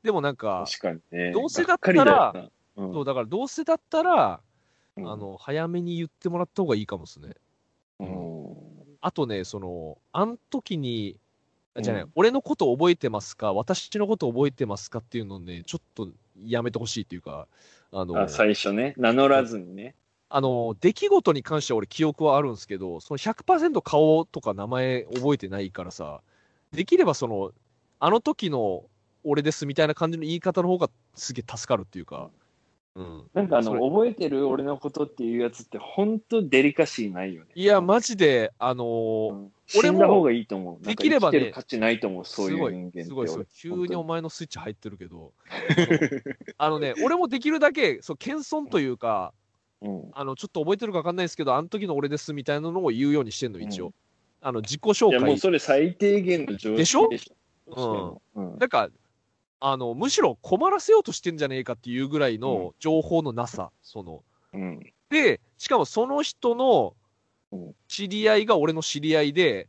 [0.03, 1.31] でもなんか、確かにね。
[1.31, 4.39] どうせだったらだうんそう、だからどうせだったら、
[4.95, 7.35] うんあの、早めに言ってもらった方がいいかもですね。
[7.99, 8.37] うん
[8.99, 11.17] あとね、その、あん時に、
[11.75, 16.09] あじゃあね、うん俺のこと覚えてますか、私のこと覚えてますかっていうのをね、ちょっと
[16.43, 17.47] やめてほしいっていうか、
[17.91, 19.95] あの、あ最初ね、名乗らずにね。
[20.29, 26.21] あの、出来事に関しては俺記憶はあるんですけど、その100%顔とか名前覚えてないからさ、
[26.71, 27.51] できればその、
[27.99, 28.85] あの時の
[29.29, 32.29] 俺ですみたいな感じの言い方の方がすげえ助かるっていうか、
[32.95, 33.23] うん。
[33.33, 37.49] なんかあの、覚えてる俺のことっていうやつって本当デリカシーないよね。
[37.53, 40.85] いや、マジで、あのーうん俺も死んだ方がいいと思う。
[40.85, 43.03] できればね価値ないと思う、そういう人間って。
[43.03, 45.33] すごい、すごい、急にお俺前のスイッチ入ってるけど、
[46.57, 49.33] あのね、俺もできるだけ、そう、謙遜というか、
[49.81, 53.91] うんあの、ちょっと覚えてるか分かんないですけど、あの時の俺ですみたいなのを言うようにしてんの、一応。
[54.39, 55.37] あの、自己紹いや、もう介。
[55.39, 57.09] それ最低限の常識でしょ？
[57.09, 58.21] でしょ？
[58.35, 58.57] うん。
[58.57, 58.87] なんか、
[59.59, 64.23] あの、むしろ困らせようとしてんじゃねえかっていうぐらいの情報のなさ、その。
[64.53, 64.79] うん。
[65.09, 66.95] で、しかもその人の
[67.51, 69.67] うん知り合いが俺の知り合いで、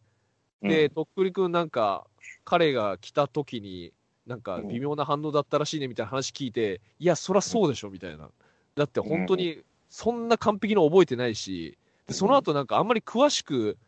[0.62, 2.06] うんで、とっくりくんなんか、
[2.44, 3.92] 彼が来た時に、
[4.26, 8.30] なんかうん微妙な反応だったらしいねみたいな話聞いて、いや、そらそうでしょみたいな。
[8.74, 13.78] だって本当に、そんな完璧に覚えてないし、でその後なんかあんまり詳しく、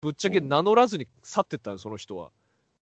[0.00, 2.30] ぶっちゃけ名乗らずに去ってったの、その人は。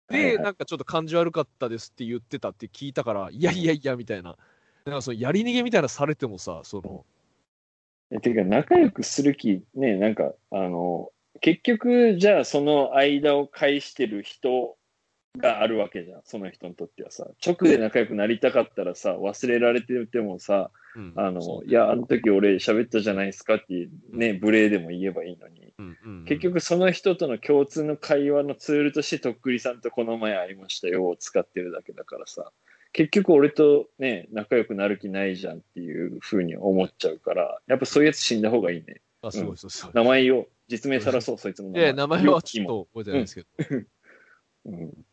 [0.10, 4.36] で、なんかちょっと感じ悪かったですって言ってたって聞いたから、いやいやいや、みたいな。
[4.86, 7.06] なんかそのやり逃げみたいなされてもさ、その、
[8.12, 11.12] えてか、仲良くする気、ね、なんか、あの、
[11.42, 14.78] 結局、じゃあその間を介してる人
[15.38, 17.28] があるわけじゃん、その人にとってはさ。
[17.46, 21.14] 直で仲良くなりたかったらさ、忘れられててもさ、うん。
[21.16, 25.74] あの、そういや、あの時俺喋ったじゃないですかってね、無礼でも言えばいいのに。
[25.78, 26.26] うんうんうん。
[26.26, 32.52] 結局その人との共通の会話のツールとしてとっくりさんとこの前会いましたよを使ってるだけだからさ。
[32.94, 39.02] 結局俺とね仲良くなる気ないじゃんっていうふうに思っちゃうからやっぱそういうやつ死んだ方がいいね。
[39.24, 39.92] あ、すごい、そうそう。
[39.96, 43.48] 名前を実名さらそうそいつのいや、名前はちょっと覚えてないですけど。
[44.66, 45.06] うん。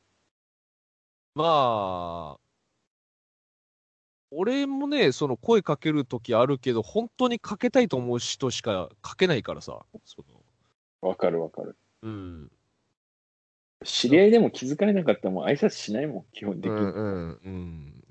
[1.35, 2.41] まあ、
[4.33, 9.81] 俺もね、その声かけるときあるけど、本当にかけたいと思う人しかかけないからさ。
[10.05, 10.25] そ
[11.03, 12.51] わかるわかるのうん。
[13.85, 18.05] 知り合いでも気づかれなかったらもう挨拶しないもん基本的に、うんうんうん。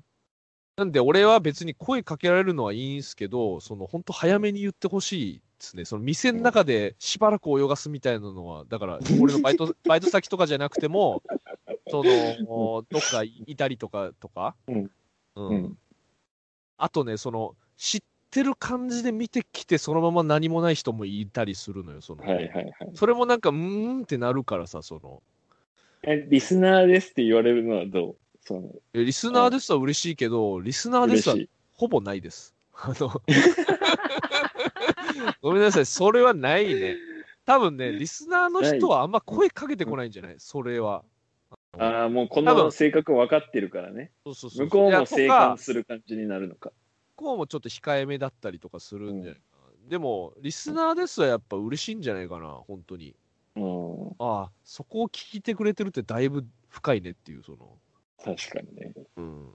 [0.76, 5.84] なんで、俺は別に声かけられるのはいいんすけど、その本当早めに言ってほしいですね。
[5.84, 11.22] その店の中でしばらく泳がすみたいなのは、だから、俺のバイト、 バイト先とかじゃなくても、
[11.88, 14.56] その、どっかいたりとか、とか？
[14.68, 14.84] うん。
[14.84, 14.90] う
[15.36, 15.78] うんん。
[16.82, 22.24] あとね、その、知ってる感じで見てきて、そのまま何もない人もいたりするのよ、その。
[22.24, 23.56] はいはいはいそれもなんか、うー
[24.00, 25.22] んってなるからさ、その。
[26.02, 28.16] えリスナーですって言われるのはどう？
[28.42, 31.36] そのえリスナーですは嬉しいけど、リスナーですは
[31.74, 32.54] ほぼないです。
[32.72, 33.20] あの、
[35.42, 36.96] ごめんなさい、それはないね。
[37.44, 40.34] 多分ね、リスナーの人はあんま声かけてこないんじゃない？
[40.38, 41.02] それは。
[41.78, 46.70] ああもうこの性格分かってるからねそうそうそう向こうも静いやとか観する感じになるのか
[47.16, 49.40] 向こうもちょっと控えめだったりとかするんじゃないか
[49.84, 49.88] な。
[49.88, 53.14] でも、リスナーですはやっぱ嬉しいんじゃないかな、本当に。
[53.56, 57.78] うんああ、そこを聞いてくれてるってだいぶ深いねっていう、その。
[58.24, 59.54] 確かにねうん。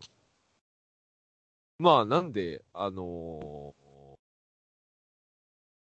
[1.79, 3.85] まあ、なんで、あのー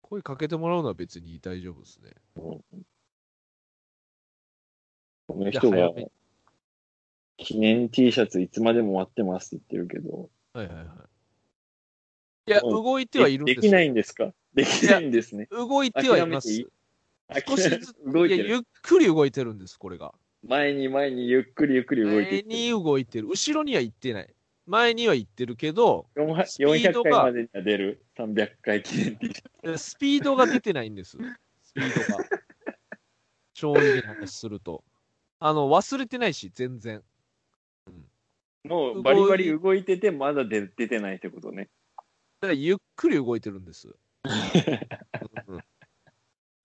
[0.01, 2.09] 声かけてもらうのは別に大丈夫ですね。
[2.33, 2.63] こ
[5.29, 5.91] の人が
[7.39, 10.85] 記念 T シャツいつまでも待ってますって言ってるけどはいはいはい。
[12.47, 14.33] いや、動いてはいるんですできないんですか？
[14.53, 16.49] できないんですね動いてはいます。
[17.47, 20.13] 少しずつ動いてるやゆっくり動いてるんです、これが。
[20.43, 23.27] 前に前にゆっくりゆっくり動いてい前に動いてる。
[23.27, 24.33] 後ろには行ってない。
[24.65, 31.17] 前には行ってるけど、400スピード400が回までには出る？300回記念 T シャツ スピードが出てないんです。
[31.63, 32.23] スピードが。
[33.53, 34.83] 正直な話すると。
[35.39, 37.03] あの、忘れてないし、全然。
[38.63, 41.69] もうバリバリ動いててまだ出出てないってことね。
[42.41, 43.95] だからゆっくり動いてるんです。
[45.47, 45.55] うん。
[45.55, 45.63] うん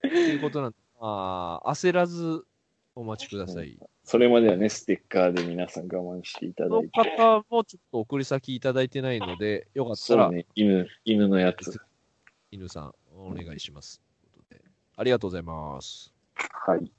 [0.07, 2.45] っていうことなんで、まあ、焦らず
[2.95, 3.77] お待ちください。
[4.03, 7.17] それまではねステッカーで皆さん我慢していたこのだいて。
[7.17, 10.45] 方もちょっと送り先いただいてないので、よかったら、そうね。
[10.55, 11.79] 犬犬のやつ。
[12.51, 14.01] 犬さん、お願いします。
[14.21, 14.61] ということで。
[14.95, 16.13] ありがとうございます。
[16.35, 16.91] はい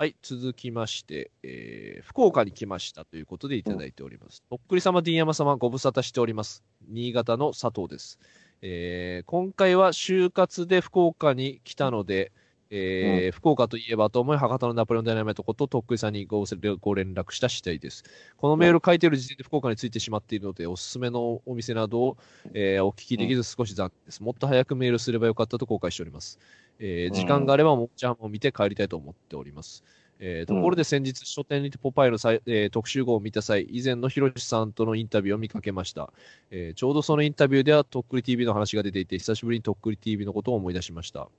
[0.00, 4.44] はい、続きまして、えー福岡に来ましたということでいただいております。
[4.48, 6.62] とっくり様、ディンヤマ様、ご無沙汰しております。
[6.86, 8.20] 新潟の佐藤です。
[8.62, 12.30] えー今回は就活で福岡に来たので、
[12.70, 16.44] えー福岡といえばと思い、博多のナポレオンダイナマイトこととっくりさんにご
[16.80, 18.04] ご連絡した次第です。
[18.36, 22.16] このメール書いている時点で福岡についてしまっているので、おすすめのお店などを、
[22.52, 24.22] えーお聞きできず少し残念です。
[24.22, 26.38] もっと早くメールすればよかったと後悔しております。
[26.78, 29.82] えー時間があればもっちゃんを見て帰りたいと思っております。
[30.20, 32.16] えーところで先日、書店にてポパイの
[32.46, 36.12] えー特集号を見た際、以前のヒロシさんとのインタビューを見かけました。
[36.50, 41.30] えーちょうどそのインタビューでは、とっくり TV の話が出ていて、久しぶりにとっくり TV のことを思い出しました。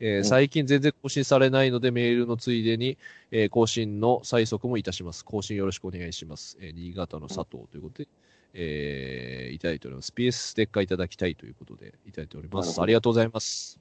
[0.00, 2.96] えーん最近全然更新されないので、メールのついでに、
[3.30, 5.24] えー更新の催促もいたします。
[5.24, 6.56] 更新よろしくお願いします。
[6.60, 8.08] えー新潟の佐藤ということで、
[8.54, 10.12] えーいただいております。
[10.16, 12.80] PS ステッカーいただきたいということで、いただいております。
[12.80, 13.78] ありがとうございます。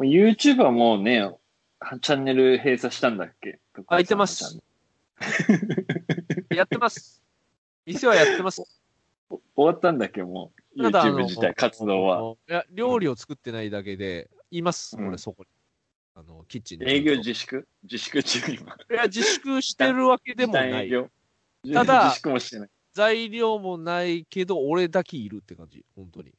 [0.00, 1.30] YouTube はもうね
[2.00, 3.58] チャンネル閉鎖したんだっけ？
[3.88, 4.58] 開いてます。
[6.54, 7.22] やってます。
[7.84, 8.62] 店はやってます。
[9.30, 10.22] 終わったんだっけ？
[10.22, 12.34] もう YouTube の自体活動は。
[12.48, 15.48] いや、料理を作ってないだけで、います、うん俺そこに。
[16.14, 17.68] あの、キッチンで営業自粛？
[17.84, 18.58] 自粛中い
[18.90, 20.90] や、自粛してるわけでもない。
[21.72, 22.70] ただ 自粛もしてない。
[22.92, 26.32] 材料もないけど、俺だけいるって感じ、本当に。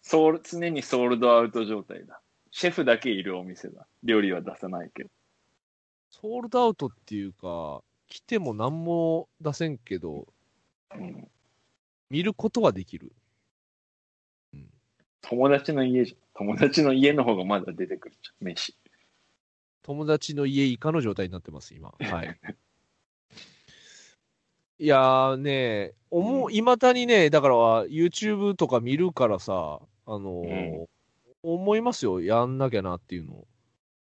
[0.00, 2.22] ソール常にソールドアウト状態だ。
[2.50, 3.86] シェフだけいるお店だ。
[4.02, 5.10] 料理は出さないけど。
[6.10, 10.26] ソールドアウトっていうか、来ても何も出せんけど、
[10.94, 11.28] うん
[12.10, 13.12] 見ることはできる。
[15.20, 16.18] 友達の家じゃん。
[16.38, 18.76] 友達の家の方がまだ出てくるじゃん、飯。
[19.82, 21.92] 友達の家以下の状態になってます、今。
[21.98, 22.40] はい。
[24.78, 27.54] いやーね、思う、いまだにね、だから
[27.86, 30.86] YouTube とか見るからさ、あのー
[31.42, 33.44] 思いますよ、やんなきゃなっていうの。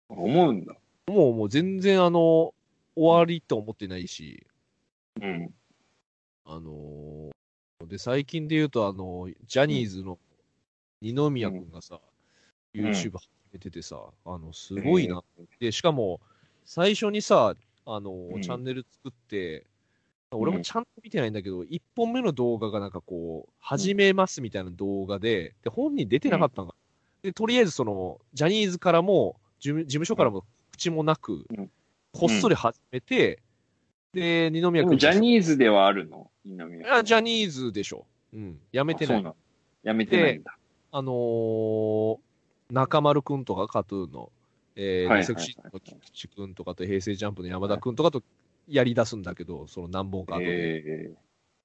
[0.09, 0.75] 思うんだ。
[1.07, 2.55] もう、もう全然あの、
[2.97, 4.47] 終わりと思ってないし、
[5.21, 5.55] うん。
[6.45, 10.19] あのーで、最近で言うと、あの、ジャニーズの
[11.03, 12.16] 二宮くんがさ、うん
[12.77, 15.23] YouTube 始めててさ、あの、すごいな。
[15.61, 16.21] で、しかも、
[16.65, 17.55] 最初にさ、
[17.85, 19.67] あの、うんチャンネル作って、
[20.33, 26.75] 俺もちゃんと見てないんだけど、一本目の動画がなんかこう、始めますみたいな動画で、で、本人出てなかったのか。
[27.23, 31.71] で、とりあえずその、ジャニーズからも、事務事務所からも口もなくうん、
[32.13, 33.41] こっそり始めて、
[34.13, 36.31] で、二で宮君もジャニーズではあるの？
[36.45, 38.07] 二宮いや、ジャニーズでしょ。
[38.35, 38.59] うん。
[38.73, 39.17] やめてない。
[39.17, 39.37] あそうなの
[39.83, 40.59] やめてないんだ。
[40.93, 42.19] あのー
[42.71, 44.33] 中丸くんとか、カトゥーンの、
[44.77, 48.23] えーはいはいはいセクシーの菊池くんとかと、平成ジャンプの山田くんとかと
[48.69, 50.47] やり出すんだけど、その何本か後で。
[50.51, 51.15] え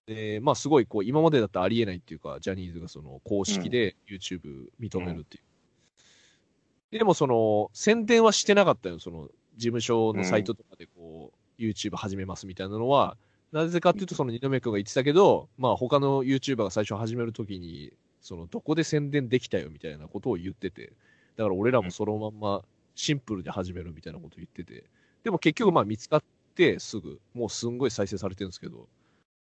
[0.05, 6.97] で、まあ、すごい、こう、今までだったらありえないっていうか、ジャニーズがその公式で YouTube 認めるっていう。
[6.97, 8.99] でも、その、宣伝はしてなかったよ。
[8.99, 13.15] その、事務所のサイトとかで、こう、YouTube 始めますみたいなのは、
[13.51, 20.93] なぜかっていうと、その二宮君が言ってたけど、まあ、他の YouTuber が最初始めるときに、その、どこで宣伝できたよみたいなことを言ってて、
[21.35, 22.63] だから俺らもそのまんま
[22.95, 24.85] シンプルで始めるみたいなことを言ってて、
[25.23, 26.23] でも結局まあ見つかっ
[26.55, 28.87] てすぐ、もうすんごい再生されてるんですけど、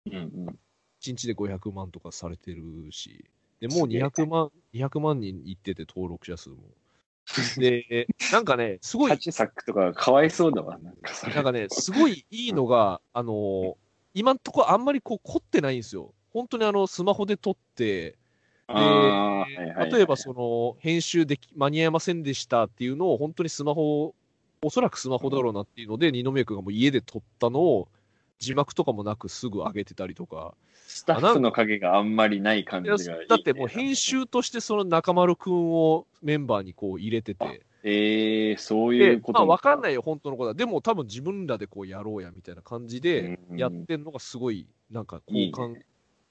[0.06, 0.46] うんうん。
[1.00, 3.24] 1日で500万とかされてるし、
[3.60, 6.56] で、もうすげえ200万、200万人いってて登録者数も。
[7.58, 11.34] で、なんかね、すごいハ、チサックとかかわいそうだわ、なんかそれ。
[11.34, 13.76] なんかね、すごいいいのが、あのー
[14.16, 16.14] 今んとこあんまりこう凝ってないんですよ。
[16.32, 18.16] 本当にあの、スマホで撮って、
[18.68, 24.14] 例えばその、編集でき間に合いませんでしたっていうのを、本当にスマホ、
[24.62, 27.88] おそらくスマホだろうなっていうので、二宮君がもう家で撮ったのを、
[28.38, 30.54] 字幕とかもなくすぐ上げてたりとか、
[30.86, 40.54] スタッフの影があんまりない感じがいいね、だってもう編集としてその中丸くんをメンバーにこう入れてて、えー、そういでう、ことまあわかんいないよ、本当のことは。
[40.54, 45.76] でも多分自分らでこうやろうやみたいな感じでやってんのがすごい、なんか好感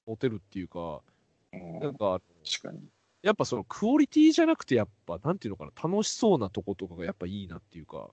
[0.06, 1.02] 持てるっていうか、
[1.52, 2.80] なんか、確かに。
[3.22, 8.10] やっぱそのクオリティじゃなくて、やっぱ、なんていうのかな、楽しそうなとことかがやっぱいいなっていうか、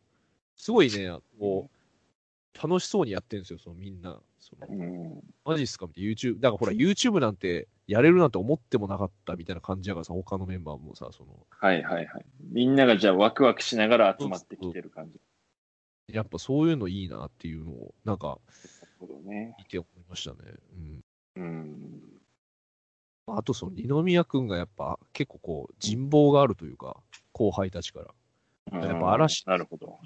[0.57, 4.21] すごいね、こう、楽しそうにやってるんですよ、そのみんな。
[4.39, 5.23] そのうん。
[5.45, 5.87] マジっすか？
[5.87, 6.35] みたいな YouTube。
[6.41, 12.25] だからほら、YouTube なんてやれるなんて思ってもなかったみたいな感じやからさ、他のメンバーもさ、その、はいはいはい。
[12.51, 15.21] みんながじゃあワクワクしながら集まってきてる感じ。
[16.09, 18.39] やっぱそういうのいいなっていうのを、なんか。
[19.01, 20.39] 見て思いましたね。
[21.37, 21.43] うん。
[21.43, 22.03] うん。
[23.27, 26.97] あとその二宮くんがやっぱ結構こう人望があるというか、
[27.33, 28.07] 後輩たちから。
[28.79, 29.99] っぱ嵐なるほど。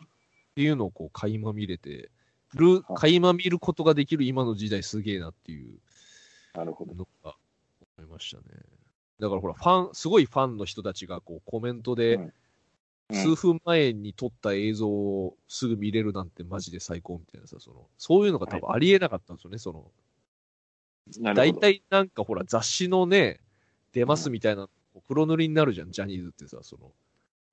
[0.55, 2.11] ていうのをこう垣間見れて
[2.55, 5.79] る、はい垣間見ることができる今の時代すげえなっていう
[6.55, 6.95] なるほど。
[6.95, 7.35] のが
[7.99, 8.45] 思いましたね。
[9.21, 12.33] だからほら、ファン、すごいファンの人たちがこうコメントで
[13.13, 19.91] 数分前に撮った映像をすぐ見れるなんてマジで最高みたいなさ、その、そういうのが多分ありえなかったんですよね、その、
[21.35, 21.55] 大。
[21.55, 23.41] 体なんかほら雑誌のね、
[23.93, 24.69] 出ますみたいな、
[25.07, 26.93] 黒塗りになるじゃん、ジャニーズってさ、その。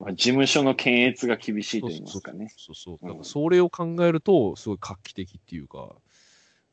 [0.00, 2.52] まあ事務所の検閲が厳しいと言いますかね。
[2.56, 2.98] そうそう。
[3.00, 5.94] うんなんかそれを考えると、すごい画期的っていうか、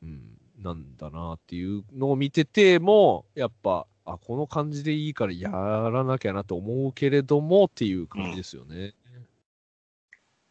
[0.02, 0.20] うん、
[0.58, 8.94] なんだなっていうのを見てても、やっぱ、あ、この感じでいいからやらなきゃなと思うけれどもっていう感じですよね。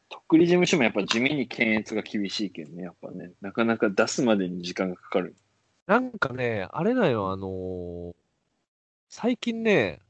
[0.10, 2.84] とっくり事務所もやっぱ地味に検閲が厳しいけんね。
[2.84, 5.36] やっぱね、なかなか出すまでに時間がかかる。
[5.88, 8.16] なんかね、あれだよ、あのー
[9.10, 10.02] 最近ね、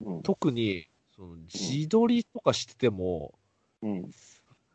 [0.00, 0.22] うん。
[0.22, 3.38] 特に、その自撮りとかしてても、
[3.82, 4.02] うん。
[4.02, 4.12] なん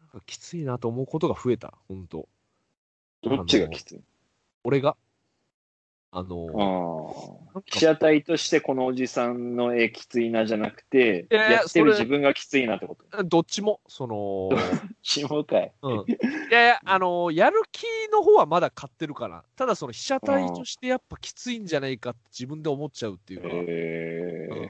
[0.09, 2.27] かきついなと思うことが増えた、本当
[3.23, 4.01] どっちがきつい？
[4.63, 4.97] 俺が。
[6.17, 13.23] あの被写体としてこのおじさんの絵きついなじゃなくて、いやいややってる自分がきついなってこと？
[13.25, 14.49] どっちも、その、
[15.01, 15.73] 下かい。
[15.81, 15.91] うん。
[15.91, 16.05] い
[16.51, 19.43] やいや、あのやる気の方はまだ買ってるかな。
[19.57, 24.69] ただその被写体としてやっぱきついんじゃないかって自分で思っちゃうっていうか、えうん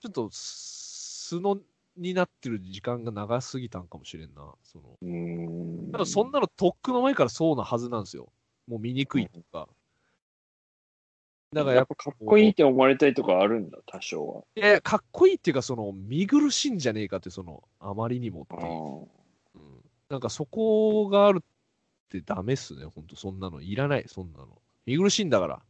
[0.00, 1.58] ちょっと素の
[1.96, 4.54] になってる時間が長すぎたんかもしれんな。
[4.62, 5.08] そのうー
[5.88, 5.92] ん。
[5.92, 8.28] 多分そんなのとっくの前からそうなはずなんですよ。
[8.68, 9.68] もう見にくいとか。
[11.52, 14.42] だからやっぱ、かっこいいって思われたいとかあるんだ、多少は。
[14.54, 18.72] いやかっこいいっていうか、その、見苦しいんじゃねえかって、その、あまりにもっていう。
[18.72, 19.08] うん
[20.08, 21.42] なんかそこがあるっ
[22.08, 23.60] てダメっすね、ほんと、そんなの。
[23.60, 24.48] いらない、そんなの。
[24.86, 25.62] 見苦しいんだから。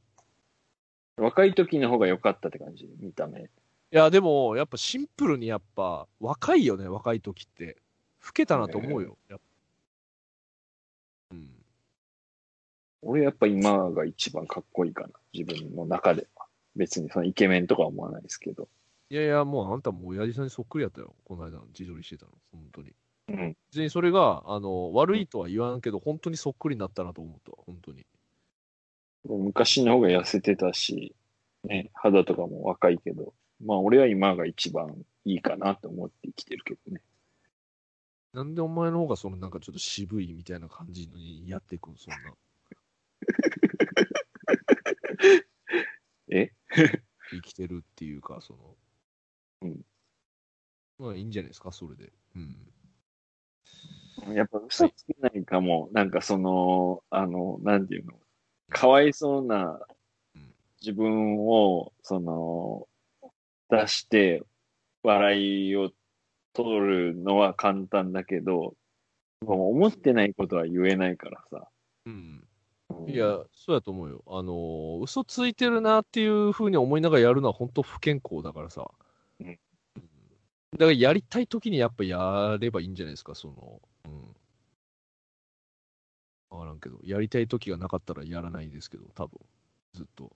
[1.17, 3.43] 若い時の方が良かったって感じ、見た目。
[3.43, 3.47] い
[3.91, 7.79] や、でも、やっぱシンプルにやっぱ、若いよね、若い時って。
[8.25, 9.19] 老けたなと思うよ。
[9.29, 9.41] やっ
[13.03, 16.47] 俺やっぱ今が一番かっこいいかな、自分の中では。
[16.77, 18.69] 別にそのイケメンとかは思わないですけど。
[19.11, 21.15] いやいや、もうあんたもう親父さんにそっくりやったよ。
[21.25, 22.33] この間、自撮りしてたの。
[22.53, 22.93] 本当に。
[23.29, 23.57] うん。
[23.71, 27.53] 別にそれが、あの、悪いとは言わんけど、本当にそっくりになったなと思った。
[27.65, 28.07] 本当に。
[29.25, 31.15] 昔の方が痩せてたし、
[31.65, 33.35] ね、肌とかも若いけど、
[33.65, 37.01] まあ俺は今が一番いいかなと思って生きてるけどね。
[38.33, 42.19] なんでお前の方がそのなんかちょっと渋いみたいな感じにやっていくの、そんな。
[46.31, 46.51] え？
[47.31, 48.77] 生きてるっていうか、その。
[49.63, 49.81] うん。
[50.99, 52.13] まあいいんじゃないですか、それで。
[52.37, 52.57] うん。
[54.35, 58.15] やっぱ嘘つけないかも、なんかその、あの、なんていうの、
[58.71, 59.81] かわいそうな
[60.35, 62.89] うん自分を、その、
[63.71, 64.43] 出して
[65.03, 65.91] 笑いを
[66.53, 68.75] 取るのは簡単だけど、
[69.41, 71.69] もう思ってないことは言えないからさ。
[72.07, 72.48] うん。
[73.07, 74.23] いや、そうやと思うよ。
[74.27, 78.91] あのー嘘ついてるなっていうふうに思いながらやるのは本当不健康だからさ。
[79.41, 79.59] うんうん
[80.73, 83.81] だからやりたいときにやっぱやればいいんじゃないですか、その。
[84.05, 84.37] うん。
[86.51, 89.41] わからんけど、やりたいときがなかったらやらないですけど、多分。
[89.95, 90.31] ずっと。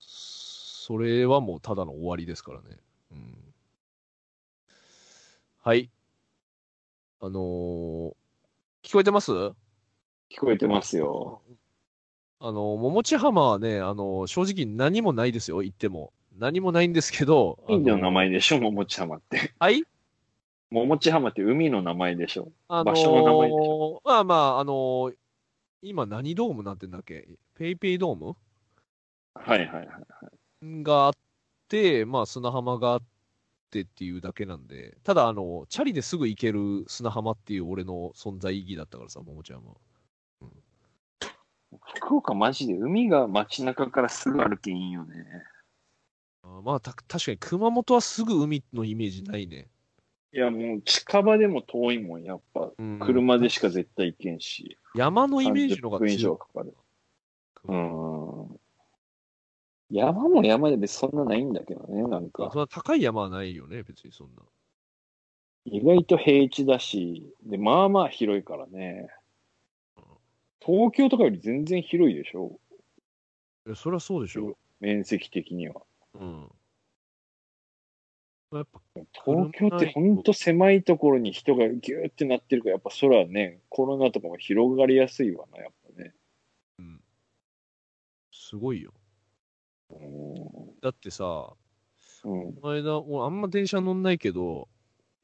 [0.00, 2.76] それはもうただの終わりですからね。
[3.12, 3.54] うん。
[5.58, 5.90] はい。
[7.20, 8.14] あのー
[8.82, 9.30] 聞こえてます？
[9.30, 9.54] 聞
[10.40, 11.40] こえてますよ。
[12.44, 16.12] あの、桃地浜はね、あの、正直何もないですよ、言っても。
[16.36, 17.62] 何もないんですけど。
[17.68, 19.54] 海の名あ前でしょ、桃地浜って。
[19.60, 19.84] はい？
[20.70, 22.50] 桃地浜って海の名前でしょ。
[22.66, 25.14] あのー場所の名前でしまあまあ、あのー
[25.82, 27.28] 今何ドームなってんだっけ？
[27.54, 28.34] ペイペイドーム？
[29.34, 30.82] はいはいはい。
[30.82, 31.12] があっ
[31.68, 33.02] て、まあ砂浜があっ
[33.70, 39.74] てっていうだけなんで、ただあの、チャリですぐ行ける砂浜っていう俺の存在意義だったからさ、桃ちゃんは。
[41.96, 45.24] 福岡マジで海が街中からすぐ歩けいいんよね。
[46.42, 49.68] あまあた確かに熊本はすぐ海のイメージないね。
[50.34, 52.70] いやもう近場でも遠いもん、やっぱ。
[52.78, 54.78] うん車でしか絶対行けんし。
[54.94, 56.32] 山のイメージの方30分以が強い。
[56.32, 56.76] 上かかる。
[57.68, 58.60] うん。
[59.90, 62.58] 山も山で別にそんなないんだけどね、なんかそ。
[62.58, 64.42] んな高い山はないよね、別にそんな。
[65.64, 69.08] 意外と平地だし、で、まあまあ広いからね。
[70.64, 72.58] 東京とかより全然広いでしょ
[73.66, 74.56] いやそりゃそうでしょ。
[74.80, 75.82] 面積的には。
[76.14, 76.48] うん。
[78.52, 78.80] やっぱ、
[79.24, 86.12] 東京ってほんと狭いところに人がギューってなってるから、やっぱそらね、コロナとかも広がりやすいわな、やっぱね。
[86.78, 87.00] うん。
[88.30, 88.92] すごいよ。
[89.90, 89.94] う
[90.82, 91.54] だってさ、
[92.24, 92.28] ん。
[92.28, 92.52] うん。
[92.54, 94.68] この間、俺あんま電車乗んないけど、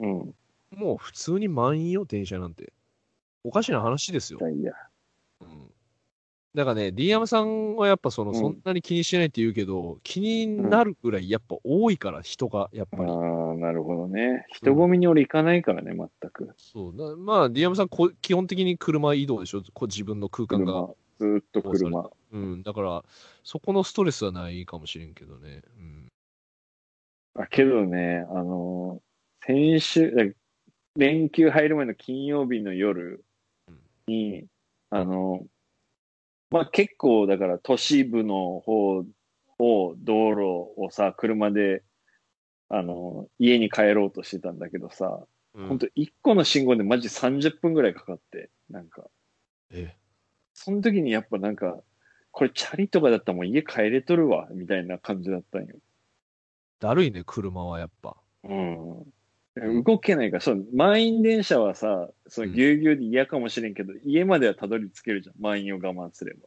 [0.01, 0.35] うん。
[0.71, 2.73] もう普通に満員よ、電車なんて。
[3.45, 4.39] おかしな話ですよ。
[4.49, 4.73] いや。
[4.73, 4.98] うん。
[6.59, 13.05] だからね、D 山さんはやっぱその、うんそんなに気にしないって言うけど、気になるぐらいやっぱ多いから、人が、やっぱり。
[13.05, 14.45] ああ、なるほどね。
[14.49, 16.53] 人混みに俺行かないからね、全く。
[16.57, 16.95] そう。
[16.97, 19.63] なまあ、D 山さんこ、基本的に車移動でしょ？
[19.73, 20.73] こう自分の空間が。
[20.73, 20.95] 車。
[21.21, 22.11] ずーっと車。
[22.33, 22.63] うん。
[22.65, 23.05] だから、
[23.45, 25.63] そこのストレスはないかもしれんけどね。
[25.79, 26.09] うん。
[27.41, 30.25] あけどね、あのー先週、だ
[30.97, 33.25] 連休入る前の金曜日の夜
[34.09, 34.47] に、
[34.91, 35.47] あのー
[36.51, 39.05] まあ結構だから都市部の方
[39.59, 41.83] を、道路をさ、車で、
[42.69, 49.05] あのー家に帰ろうとしてたんだけどさ、うんほんと1個の信号でマジ30分ぐらいかかって、なんか、
[49.71, 49.97] え、
[50.55, 51.83] その時にやっぱなんか、
[52.31, 55.77] これチャリとかだったらもう家帰れとるわ、みたいな感じだったんよ。
[56.79, 58.17] だるいね、車はやっぱ。
[58.45, 59.13] うん。
[59.85, 65.35] 動けないから、そう、満員電車はさ、そのぎゅうぎゅうで嫌かもしれんけど、家まではたどり着けるじゃん。
[65.41, 66.41] 満員を我慢すれば。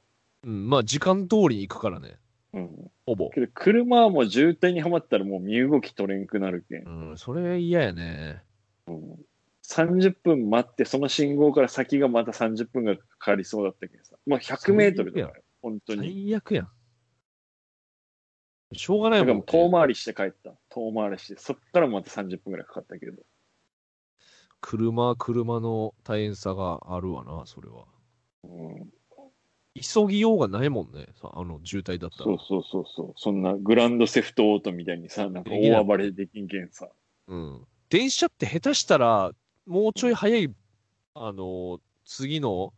[0.43, 0.70] うん。
[0.70, 2.18] まあ、時間通りに行くからね。
[2.53, 2.91] うん。
[3.05, 3.30] ほぼ。
[3.30, 7.09] けど、車はもう渋滞にはまったらもう身動き取れんくなるけん。
[7.09, 7.18] うん。
[7.18, 8.43] それ嫌やね。
[8.88, 9.20] うん。
[9.68, 14.18] 30分待って、その信号から先がまた30分がかかりそうだったけどさ。
[14.26, 15.43] もう100メートルだからよ。
[15.62, 16.26] 本当に。
[16.26, 16.70] 最悪やん。
[18.74, 19.43] しょうがないもん、ね。
[19.45, 20.53] 遠回りして帰った。
[20.69, 21.39] 遠回りして。
[21.39, 23.22] そっからまた30分ぐらいかかったけど。
[24.61, 27.86] 車、車の大変さがあるわな、それは。
[28.43, 28.91] うん、
[29.76, 32.24] 急ぎようがないもんね、さあの渋滞だったら。
[32.24, 33.13] そうそうそうそう。
[33.17, 36.89] そんなグランドセフトオートみたいにさ、なんか大暴れできんけんさ。
[37.28, 37.67] うん。
[37.89, 39.32] 電車って下手したら、
[39.65, 40.53] もうちょい早い、
[41.15, 42.74] あの、次の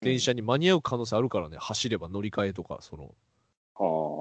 [0.00, 3.14] 電車に間に合う可能性あるからね、走れば乗り換えとか、その。
[3.74, 4.19] はあ。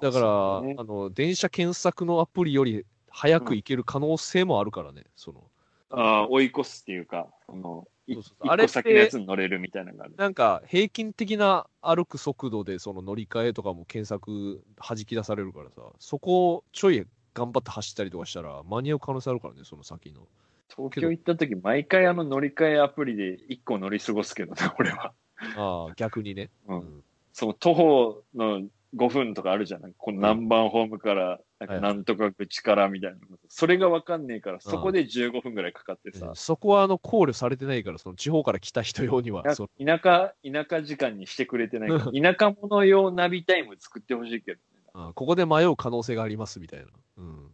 [0.00, 5.44] だから、ねあの、電車検索のアプリより早く行ける可能性もあるからね、その。
[5.90, 10.14] ああ、追い越すっていうか、その、いそうそうそうあれ先のやつに乗れるみたいなのがある。
[10.16, 20.26] なんか、平均的な歩く速度で、その乗り換えとかも検索弾き出されるからさ、そこをちょい頑張って走ったりとかしたら、間に合う可能性あるからね、その先の。
[20.74, 25.12] 東京行った時、毎回あの乗り換えアプリで一個乗り過ごすけどね、俺は。
[25.56, 26.50] ああ、逆にね。
[26.68, 28.62] うんうんその徒歩の
[28.96, 33.18] 5分とかあるじゃないこの何番ホームから、なんなんとか口からみたいな。
[33.48, 39.56] それがわかんねえから、そこで15分ぐらいかかってさ、そこはあの考慮されてないから、その地方から来た人用には、田
[40.02, 44.62] 舎、田舎時間にしてくれてないから、田舎者用ナビタイム作ってほしいけどね。
[44.92, 46.86] あここで迷う可能性がありますみたいな。
[47.18, 47.50] うん。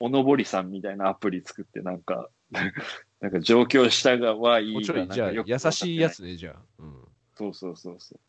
[0.00, 2.28] おのぼりさんみたいなアプリ作って、なんか、
[3.20, 6.62] なんか上京したがはいいがもうちょい、じゃあ、優しいやつね、じゃあ。
[6.78, 7.04] うん。
[7.34, 8.20] そうそうそうそう。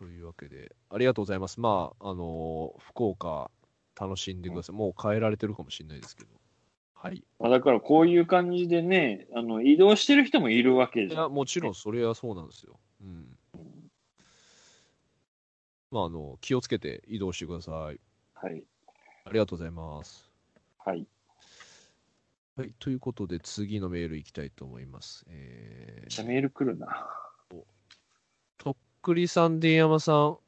[0.00, 1.60] はい、というわけで、ありがとうございます。
[1.60, 3.50] まあ、あのー福岡、
[3.98, 4.76] 楽しんでください。
[4.76, 6.30] もう変えられてるかもしれないですけど。
[6.94, 7.22] はい。
[7.38, 11.32] まあ、だからこういう感じでね、あの移動してる人もいるわけじゃん。
[11.32, 12.78] もちろんそれはそうなんですよ。
[13.02, 13.38] うん。
[15.90, 18.00] まあ、あの、気をつけて移動してください。
[18.34, 18.64] はい。
[19.26, 20.30] ありがとうございます。
[20.78, 21.06] はい。
[22.56, 22.72] はい。
[22.78, 25.24] ということで、次のメールいきたいと思います。
[25.28, 27.06] えめっちゃー、メール来るな。
[28.58, 30.38] とっくりさん、ディ山さん、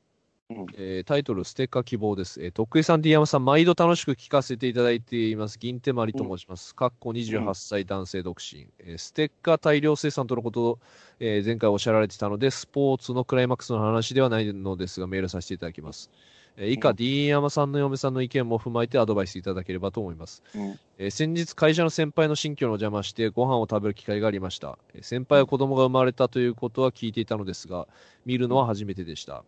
[0.51, 0.67] うん。
[0.75, 2.43] えータイトル、ステッカー希望です。
[2.43, 5.59] えーとっくりさん、ディ山さん、毎度楽しく聞かせていただいています。
[5.59, 6.75] 銀手まりと申します。
[6.75, 10.81] かっこ28歳男性独身、えーステッカー大量生産とのことを、
[11.21, 16.11] えー前回おっしゃられてたので、スポーツのクライマックスの話ではないのですが、メールさせていただきます。
[16.57, 20.43] えー以下、うん D 山さんの嫁さんの意見も踏まえてアドバイスいただければと思います。
[20.55, 20.79] うん。
[20.99, 27.87] えー先日会社の先輩の新居の邪魔してご飯を食べる機会がありました、えー先輩は子供が生まれたということは聞いていたのですが
[28.25, 29.45] 見るのは初めてでした、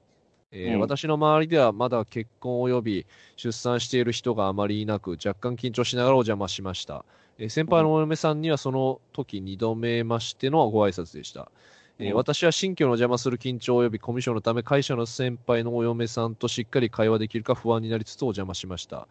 [0.53, 0.81] えーうん。
[0.81, 3.07] 私の周りではまだ結婚及び
[3.37, 7.05] 出産している人があまりいなく若干緊張しながらお邪魔しました、
[7.39, 11.51] えー先輩のお嫁さんにはその時2度目ましてのご挨拶でした、
[11.99, 19.09] えーうん私は新居の邪魔する緊張及びコミュ障のため会社の先輩のお嫁さんとしっかり会話できるか不安になりつつお邪魔しました。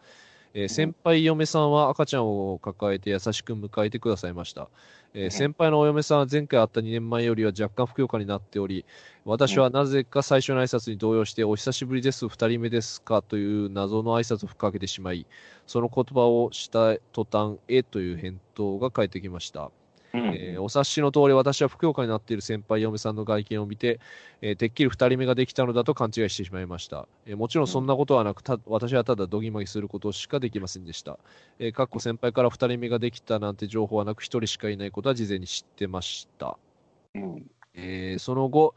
[0.54, 4.70] えー先輩嫁さんは赤ちゃんを抱えて優しく迎えてくださいました、
[5.12, 5.30] えーうん。
[5.30, 8.86] 先輩のお嫁さんは前回会った2年前よりは若干ふくよかになっており
[9.26, 11.44] 私はなぜか最初の挨拶に動揺して？
[11.44, 13.20] お久しぶりです2人目ですか？
[13.20, 15.26] という謎の挨拶をふっかけてしまい
[15.66, 19.70] その言葉をした途端えという返答が返ってきました
[20.14, 20.34] うん。
[20.34, 24.00] えーお察しの通り私はふくよかになっている先輩嫁さんの外見を見て、
[24.40, 31.18] えーてっきり2人目ができたのだと勘違いしてしまいました、えーもちろんそんなことはなくた私はただどぎまぎすることしかできませんでした、
[31.58, 36.58] えーかっこ先輩から2人目ができたなんて情報はなく1人しかいないことは事前に知ってました。
[37.14, 37.50] うん。
[37.74, 38.74] えーその後、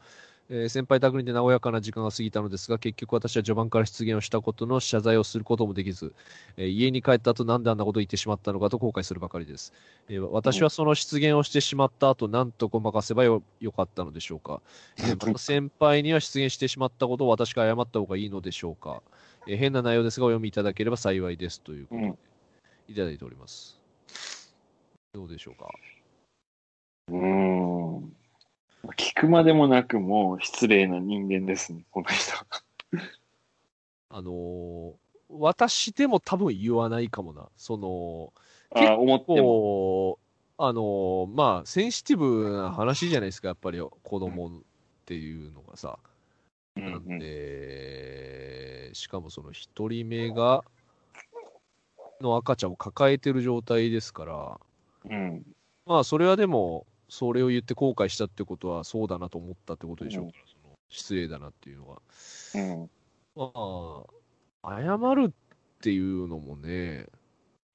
[0.54, 6.14] えー先輩宅にて和やかな時間が過ぎたのですが、結局私は序盤から出現をしたことの謝罪をすることもできず、
[6.58, 9.72] えー家に帰った後なんであんなことを言ってしまったのかと後悔するばかりです。
[10.10, 14.60] えー私はその出現をしてしまった後、なんとごまかせばよよかったのでしょうか。
[14.98, 19.02] えー 先輩には出現してしまったことを私が謝った方がいいのでしょうか。
[19.46, 22.18] えー変な内容ですが、お読みいただければ幸いですということで、うん
[22.88, 23.80] いただいております。
[25.14, 25.70] どうでしょうか？
[27.08, 27.16] うー
[28.00, 28.21] ん。
[28.96, 32.32] 聞くまでもなくもう失礼な人間ですね、この人。
[34.10, 34.92] あのー
[35.34, 37.48] 私でも多分言わないかもな。
[37.56, 38.34] その、
[38.70, 40.18] あ思っても。
[40.58, 44.50] あのーまあ、センシティブな話じゃないですか、やっぱり子供っ
[45.06, 45.98] ていうのがさ。
[46.76, 50.64] うんなんで、しかもその一人目が、
[52.20, 54.60] の赤ちゃんを抱えてる状態ですから、
[55.10, 55.42] うん。
[55.86, 62.00] まあ、それはでも、それを言って後悔したってことは、そうだなと思ったってことでしょうから、その失礼だなっていうのは。
[62.54, 62.90] うん。
[63.34, 63.52] ま
[64.62, 65.32] あ、謝るっ
[65.82, 67.06] ていうのもね、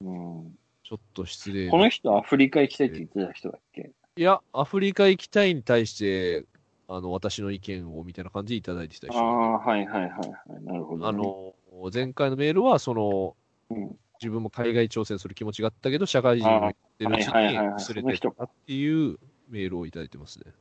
[0.00, 3.92] うん、ちょっと失礼なこの人アフリカ行きたいって言ってた人だっけ？
[4.16, 6.44] いや、アフリカ行きたいに対して、
[6.88, 9.16] あの、私の意見をみたいな感じでいただいてた人。
[9.16, 10.64] ああ、はいはいはいはい。
[10.64, 11.08] なるほど、ね。
[11.08, 11.54] あ、の、
[11.94, 13.36] 前回のメールは、その、
[13.70, 20.52] うん、自分も海外挑戦する気持ちがあったけど、社会人をやってるうちにあはいはいはいはい忘れてたっていうメールをいただいてますね。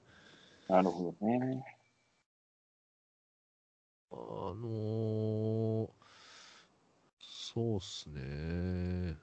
[0.69, 1.65] なるほどね。
[4.11, 5.89] あのー
[7.19, 9.17] そうっすね。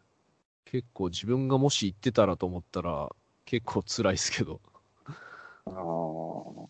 [0.65, 3.15] 結構自分がもし行ってたらと思ったら、
[3.45, 4.61] 結構辛いですけど。
[5.67, 6.69] あー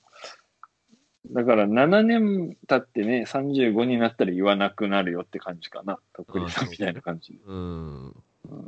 [1.30, 5.98] だから7年経ってね、35になったら言わなくなるよって感じかな。
[6.12, 7.38] とっくりさんみたいな感じで。
[7.46, 8.06] うん。
[8.06, 8.14] うん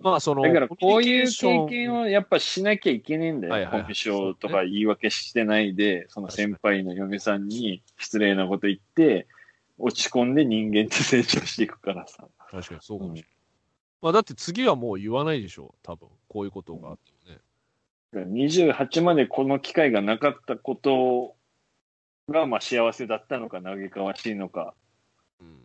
[0.02, 3.52] まあ、その、だからこういう経験をやっぱしなきゃいけねえんだよ。
[3.52, 9.26] はいはいはいコミュ障とか言い訳してないで、その先輩の嫁さんに失礼なこと言って、
[9.78, 12.26] 落ち込んで人間って成長していくからさ。
[12.50, 13.30] 確かにそうかもしれない。
[14.00, 16.08] まあ、だって次はもう言わないでしょう、多分。
[16.28, 17.40] こういうことがあってもね。
[18.14, 21.34] 28までこの機会がなかったこと
[22.28, 24.74] が、まあ幸せだったのか、嘆かわしいのか。
[25.40, 25.58] うん。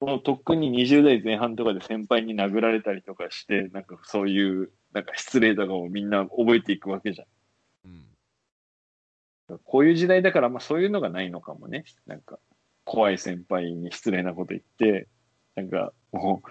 [0.00, 7.90] このとっくに20代前半とかで先輩に殴られたりとかして、なんかそういう、なんか失礼とかをみんな覚えていくわけじゃん。
[9.50, 9.58] うん。
[9.64, 11.84] こういう時代だから、まあそういうのがないのかもね。
[12.06, 12.38] なんか、
[12.84, 15.08] 怖い先輩に失礼なこと言って、
[15.54, 16.50] なんかもう、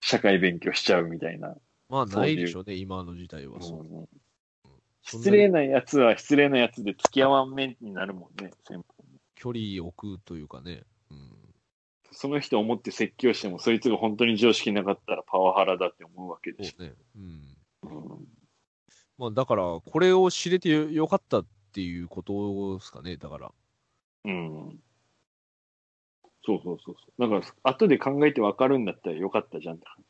[0.00, 1.56] 社会勉強しちゃうみたいな。
[1.88, 3.60] まあ、ないでしょうね、今の時代は。
[3.60, 4.08] そううん
[5.06, 8.50] 失礼なやつは失礼なやつで付き合わん面になるもんね、
[9.36, 10.82] 距離を置くというかね。
[11.10, 11.30] うん。
[12.10, 16.94] その人を思って説教しても、そいつが本当に常識なかったらパワハラだって思うわけでしそうね。
[17.16, 17.56] うん。
[17.84, 17.88] ょ。
[17.88, 18.26] うん
[19.18, 23.52] まあ、だから、これを知れてよよかったっていうことですかね、だから。
[24.24, 24.78] うん。
[26.44, 27.22] そうそうそうそう。
[27.22, 30.05] だから、後で考えてわかるんだったらよかったじゃんって話。